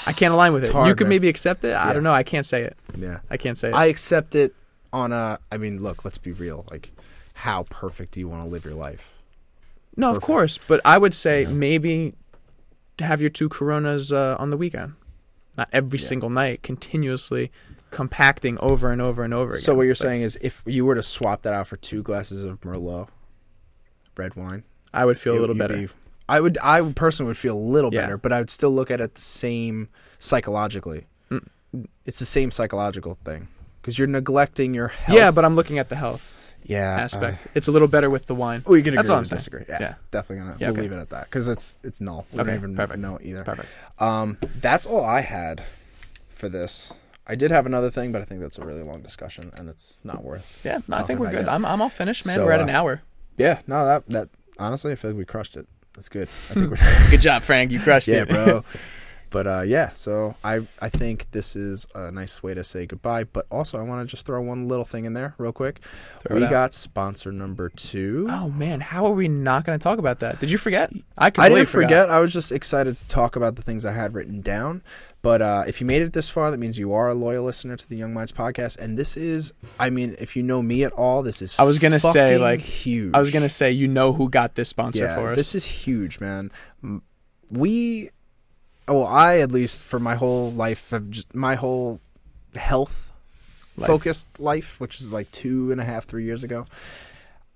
[0.07, 0.73] I can't align with it.
[0.73, 1.11] hard, you could man.
[1.11, 1.73] maybe accept it.
[1.73, 1.93] I Yeah.
[1.95, 2.13] don't know.
[2.13, 2.77] I can't say it.
[2.97, 3.21] yeah.
[3.31, 3.75] I can't say it.
[3.75, 4.55] I accept it
[4.93, 5.39] on a.
[5.53, 6.65] I mean, look, let's be real.
[6.71, 6.93] Like,
[7.35, 9.11] how perfect do you want to live your life?
[9.97, 12.15] no, of course, but I would say maybe
[12.99, 14.95] to have your two Coronas uh, on the weekend,
[15.57, 16.05] not every Yeah.
[16.07, 17.53] single night, continuously
[17.93, 19.63] compacting over and over and over again.
[19.63, 21.77] So what you're It's like, saying is, if you were to swap that out for
[21.77, 23.09] two glasses of Merlot,
[24.17, 25.77] red wine, I would feel a little better.
[25.77, 25.89] be
[26.29, 28.03] I would I personally would feel a little Yeah.
[28.03, 31.07] better, but I would still look at it the same psychologically.
[31.31, 31.47] Mm.
[32.05, 33.49] It's the same psychological thing
[33.81, 35.19] because you're neglecting your health.
[35.19, 36.31] Yeah, but I'm looking at the health
[36.67, 37.47] yeah aspect.
[37.55, 38.63] it's a little better with the wine.
[38.67, 39.39] Uh, we can That's agree all I'm saying.
[39.39, 39.65] disagree.
[39.69, 39.95] Yeah, Yeah.
[40.11, 40.81] definitely gonna Yeah, we'll okay.
[40.83, 42.27] leave it at that because it's it's null.
[42.33, 42.99] We Okay, don't even perfect.
[43.01, 43.45] know either.
[43.45, 43.69] Perfect.
[43.99, 45.63] Um, that's all I had
[46.31, 46.93] for this.
[47.27, 49.99] I did have another thing, but I think that's a really long discussion and it's
[50.05, 50.61] not worth.
[50.65, 51.45] Yeah, no, I think we're good.
[51.47, 51.49] yet.
[51.53, 52.35] I'm I'm all finished, man.
[52.37, 53.03] So, we're at uh, an hour.
[53.37, 55.67] Yeah, no, that that honestly, I feel like we crushed it.
[55.95, 56.23] That's good.
[56.23, 57.71] I think we're Good job, Frank.
[57.71, 58.65] You crushed yeah, it, bro.
[59.35, 63.25] But uh, yeah, so I I think this is a nice way to say goodbye.
[63.25, 65.81] But also, I want to just throw one little thing in there real quick.
[66.21, 68.29] Throw we got sponsor number two.
[68.31, 70.39] Oh man, how are we not going to talk about that?
[70.39, 70.93] Did you forget?
[71.19, 71.89] I I didn't forgot.
[71.89, 72.11] forget.
[72.11, 74.85] I was just excited to talk about the things I had written down.
[75.21, 77.77] But uh, if you made it this far, that means you are a loyal listener
[77.77, 78.79] to the Young Minds podcast.
[78.79, 81.59] And this is, I mean, if you know me at all, this is.
[81.59, 83.13] I was gonna say, like, huge.
[83.15, 85.37] I was gonna say, you know who got this sponsor yeah, for us?
[85.37, 86.53] this is huge, man.
[87.51, 88.11] We,
[88.87, 92.01] well, I at least for my whole life have just my whole
[92.55, 93.13] health
[93.77, 93.89] Life.
[93.89, 96.67] focused life, which is like two and a half, three years ago.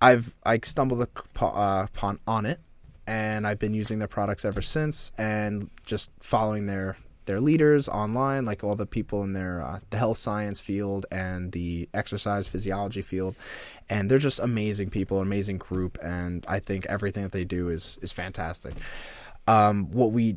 [0.01, 2.57] I've I stumbled uh, upon Onnit,
[3.07, 8.47] and I've been using their products ever since, and just following their their leaders online,
[8.47, 13.03] like all the people in their uh, the health science field and the exercise physiology
[13.03, 13.37] field,
[13.89, 17.99] and they're just amazing people, amazing group, and I think everything that they do is
[18.03, 18.75] is fantastic.
[19.47, 20.37] Um, what we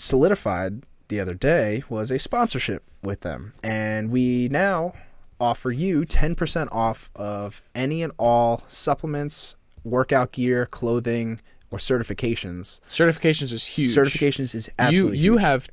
[0.00, 3.52] solidified the other day was a sponsorship with them.
[3.62, 4.94] And we now
[5.40, 11.40] offer you 10% off of any and all supplements, workout gear, clothing,
[11.70, 12.80] or certifications.
[12.88, 13.94] Certifications is huge.
[13.94, 15.42] Certifications is You absolutely you huge.
[15.42, 15.68] have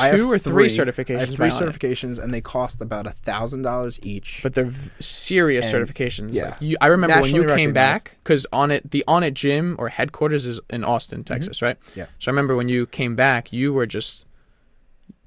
[0.00, 1.16] I have or three, certifications.
[1.16, 4.40] I have three certifications, and they cost about a thousand dollars each.
[4.42, 6.34] but they're v- serious And, certifications.
[6.34, 6.50] yeah.
[6.50, 10.46] Like you, I remember when you came back because Onnit the Onnit gym or headquarters
[10.46, 11.78] is in Austin, Texas, right?
[11.80, 11.98] Mm-hmm.
[12.00, 12.06] Yeah.
[12.18, 14.26] So I remember when you came back, you were just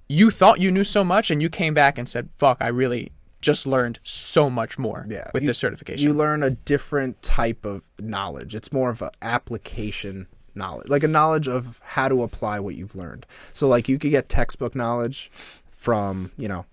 [0.07, 3.11] you thought you knew so much, and you came back and said, "Fuck, I really."
[3.41, 6.07] Just learned so much more Yeah, with you- this certification.
[6.07, 8.53] you learn a different type of knowledge.
[8.53, 12.95] It's more of an application knowledge, like a knowledge of how to apply what you've
[12.95, 13.25] learned.
[13.53, 16.65] So, like, you could get textbook knowledge from, you know,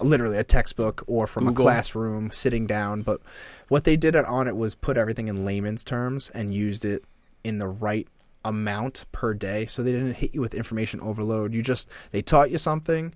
[0.00, 1.66] literally a textbook or from Google.
[1.66, 3.02] a classroom sitting down.
[3.02, 3.20] But
[3.68, 7.04] what they did on it was put everything in layman's terms and used it
[7.44, 8.06] in the right
[8.44, 9.66] amount per day.
[9.66, 11.52] So they didn't hit you with information overload.
[11.52, 13.14] You just, they taught you something.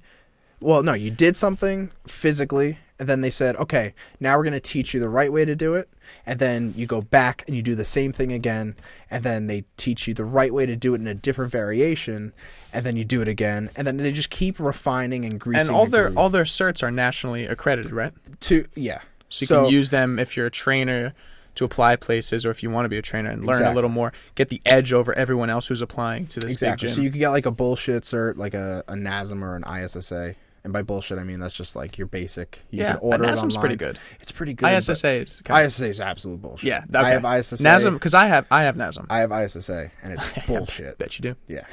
[0.60, 4.60] Well, no, you did something physically, and then they said, okay, now we're going to
[4.60, 5.88] teach you the right way to do it.
[6.26, 8.76] And then you go back and you do the same thing again,
[9.10, 12.34] and then they teach you the right way to do it in a different variation,
[12.74, 15.68] and then you do it again, and then they just keep refining and greasing.
[15.68, 18.12] and all the their groove all their certs are nationally accredited, right?
[18.40, 19.00] to yeah.
[19.30, 21.14] So you can use them if you're a trainer
[21.54, 23.90] to apply places, or if you want to be a trainer and learn a little
[23.90, 26.88] more, get the edge over everyone else who's applying to this exactly.
[26.88, 30.34] So you could get like a bullshit cert, like a, a NASM or an ISSA.
[30.62, 32.64] And by bullshit, I mean that's just like your basic.
[32.70, 33.60] You yeah, can order it NASM's online.
[33.60, 33.98] pretty good.
[34.20, 34.62] It's pretty good.
[34.66, 36.68] but ISSA is kind of, ISSA is absolute bullshit.
[36.68, 36.82] yeah.
[36.94, 37.56] I have ISSA.
[37.56, 39.06] NASM because I have I have NASM.
[39.08, 40.98] I have ISSA, and it's bullshit.
[40.98, 41.36] Bet you do.
[41.48, 41.64] Yeah.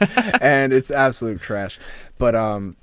[0.40, 1.78] and it's absolute trash.
[2.18, 2.76] But um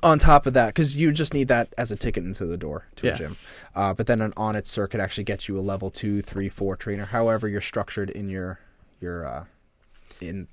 [0.00, 2.86] on top of that, because you just need that as a ticket into the door
[2.96, 3.14] to Yeah.
[3.14, 3.36] a gym.
[3.74, 7.06] Uh, but then an Onnit circuit actually gets you a level two, three, four trainer,
[7.06, 8.60] however you're structured in your
[9.00, 9.44] your uh
[10.20, 10.46] in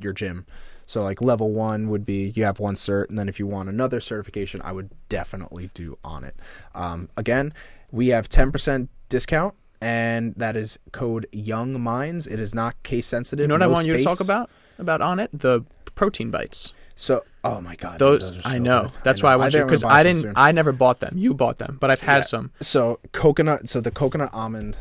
[0.00, 0.46] your gym.
[0.86, 3.68] So like level one would be you have one cert, and then if you want
[3.68, 6.32] another certification, I would definitely do Onnit.
[6.74, 7.52] Um, again,
[7.90, 12.26] we have ten percent discount, and that is code Young Minds.
[12.26, 13.42] It is not case sensitive.
[13.44, 15.28] You know what I no want you to talk about about Onnit?
[15.32, 15.64] The
[15.96, 16.72] protein bites.
[16.94, 18.84] So, oh my god, Those, are so I know.
[18.84, 18.92] good.
[19.02, 19.28] That's know.
[19.28, 20.22] why I want you I'm because I didn't.
[20.22, 20.32] soon.
[20.36, 21.14] I never bought them.
[21.18, 22.22] You bought them, but I've had Yeah.
[22.22, 22.52] some.
[22.60, 23.68] So coconut.
[23.68, 24.76] So the coconut almond.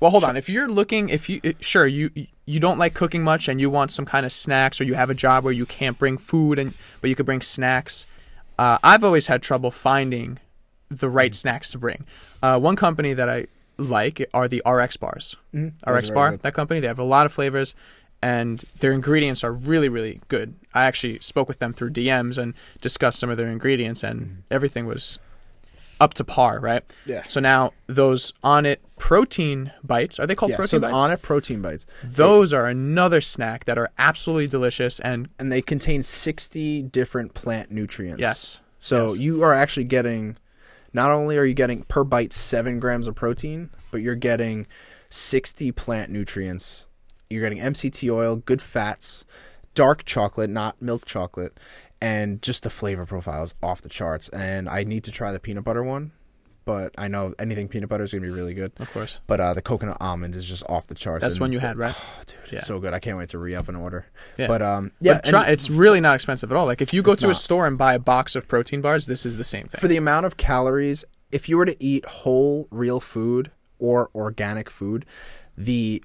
[0.00, 0.36] Well, hold on.
[0.36, 2.10] If you're looking, if you sure you
[2.50, 5.08] you don't like cooking much and you want some kind of snacks, or you have
[5.08, 8.06] a job where you can't bring food and but you could bring snacks.
[8.58, 10.38] Uh, I've always had trouble finding
[10.90, 12.04] the right snacks to bring.
[12.42, 13.46] Uh, one company that I
[13.78, 15.36] like are the RX bars.
[15.52, 17.74] Those RX bar, that company, they have a lot of flavors,
[18.20, 20.56] and their ingredients are really really good.
[20.74, 24.86] I actually spoke with them through DMs and discussed some of their ingredients, and everything
[24.86, 25.20] was
[26.00, 26.82] up to par, right?
[27.04, 27.22] Yeah.
[27.28, 30.56] So now those Onnit protein bites are they called Yeah.
[30.56, 30.98] protein So the bites?
[30.98, 31.86] Onnit protein bites.
[32.02, 37.70] Those are another snack that are absolutely delicious and and they contain 60 different plant
[37.70, 38.20] nutrients.
[38.20, 38.60] yes.
[38.78, 39.18] So Yes.
[39.18, 40.36] you are actually getting,
[40.94, 44.66] not only are you getting per bite seven grams of protein, but you're getting
[45.10, 46.86] 60 plant nutrients.
[47.28, 49.24] You're getting MCT oil, good fats,
[49.74, 51.58] dark chocolate, not milk chocolate,
[52.00, 54.28] and just the flavor profile is off the charts.
[54.30, 56.12] And I need to try the peanut butter one,
[56.64, 58.72] but I know anything peanut butter is gonna be really good.
[58.80, 59.20] Of course.
[59.26, 61.22] But uh, the coconut almond is just off the charts.
[61.22, 61.94] That's and- one you had, right?
[61.96, 62.58] Oh, dude, it's Yeah.
[62.60, 62.94] so good.
[62.94, 64.06] I can't wait to re up and order.
[64.38, 64.46] Yeah.
[64.46, 66.66] But um, yeah, But try, it's really not expensive at all.
[66.66, 69.26] Like if you go to a store and buy a box of protein bars, this
[69.26, 69.80] is the same thing.
[69.80, 74.68] for the amount of calories, if you were to eat whole, real food or organic
[74.70, 75.06] food,
[75.56, 76.02] the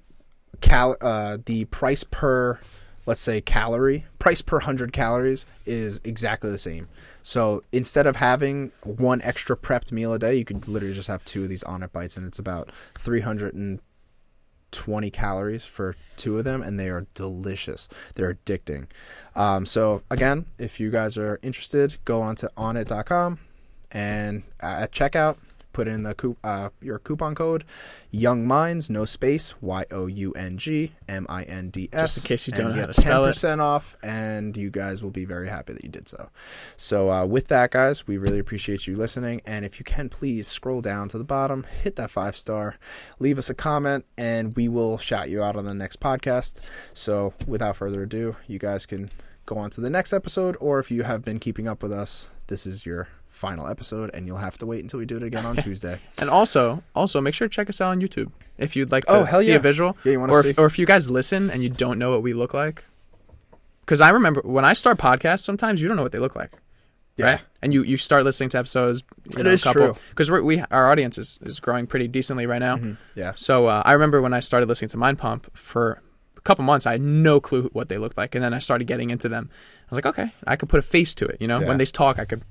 [0.60, 2.58] cal uh, the price per
[3.06, 6.88] let's say calorie price per 100 calories is exactly the same.
[7.22, 11.24] So instead of having one extra prepped meal a day you could literally just have
[11.24, 16.78] two of these Onnit bites and it's about 320 calories for two of them and
[16.78, 17.88] they are delicious.
[18.16, 18.86] They're addicting.
[19.34, 23.38] Um, so again if you guys are interested go on to onnit.com
[23.92, 25.38] and at checkout
[25.76, 27.62] put in the coup- uh, your coupon code.
[28.10, 30.00] Young minds no space y-o-u-n-g-m-i-n-d-s
[31.92, 33.32] Just in case you don't know how get to spell it.
[33.32, 36.30] 10% off and you guys will be very happy that you did so.
[36.78, 39.42] So uh, with that guys we really appreciate you listening.
[39.44, 42.76] And if you can please scroll down to the bottom hit that five star
[43.18, 46.58] leave us a comment and we will shout you out on the next podcast.
[46.94, 49.10] So without further ado you guys can
[49.44, 52.30] go on to the next episode or if you have been keeping up with us
[52.46, 55.44] this is your final episode and you'll have to wait until we do it again
[55.44, 58.90] on tuesday And also, also make sure to check us out on YouTube if you'd
[58.90, 59.56] like to Oh, hell see yeah.
[59.56, 59.96] a visual.
[60.04, 60.50] Yeah, you wanna or see?
[60.50, 62.84] If, or if you guys listen and you don't know what we look like,
[63.80, 66.52] because I remember when I start podcasts, sometimes you don't know what they look like,
[67.18, 67.42] right?
[67.62, 69.04] And you you start listening to episodes.
[69.34, 70.02] You It know, is a couple, true.
[70.10, 72.78] because we our audience is, is growing pretty decently right now.
[73.14, 76.02] yeah So uh, I remember when I started listening to Mind Pump for
[76.36, 78.86] a couple months, I had no clue what they looked like, and then I started
[78.86, 79.50] getting into them.
[79.52, 81.36] I was like, okay, I could put a face to it.
[81.40, 81.68] You know, Yeah.
[81.68, 82.42] when they talk, I could,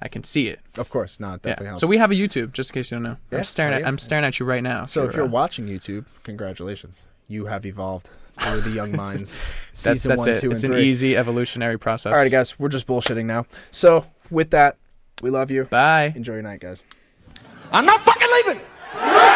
[0.00, 0.60] I can see it.
[0.78, 1.68] of course not definitely Yeah.
[1.70, 3.16] helps So we have a YouTube, just in case you don't know.
[3.30, 3.86] Yeah, I'm staring at.
[3.86, 4.86] I'm staring at you right now.
[4.86, 7.08] So if you're uh, watching YouTube, congratulations.
[7.26, 8.08] You have evolved
[8.40, 10.36] through the Young Minds that's, season that's one, it.
[10.36, 12.12] two, it's and an easy evolutionary process.
[12.12, 13.44] All right, guys, we're just bullshitting now.
[13.70, 14.76] So with that,
[15.20, 15.64] we love you.
[15.64, 16.12] Bye.
[16.14, 16.82] Enjoy your night, guys.
[17.72, 19.27] I'm not fucking leaving.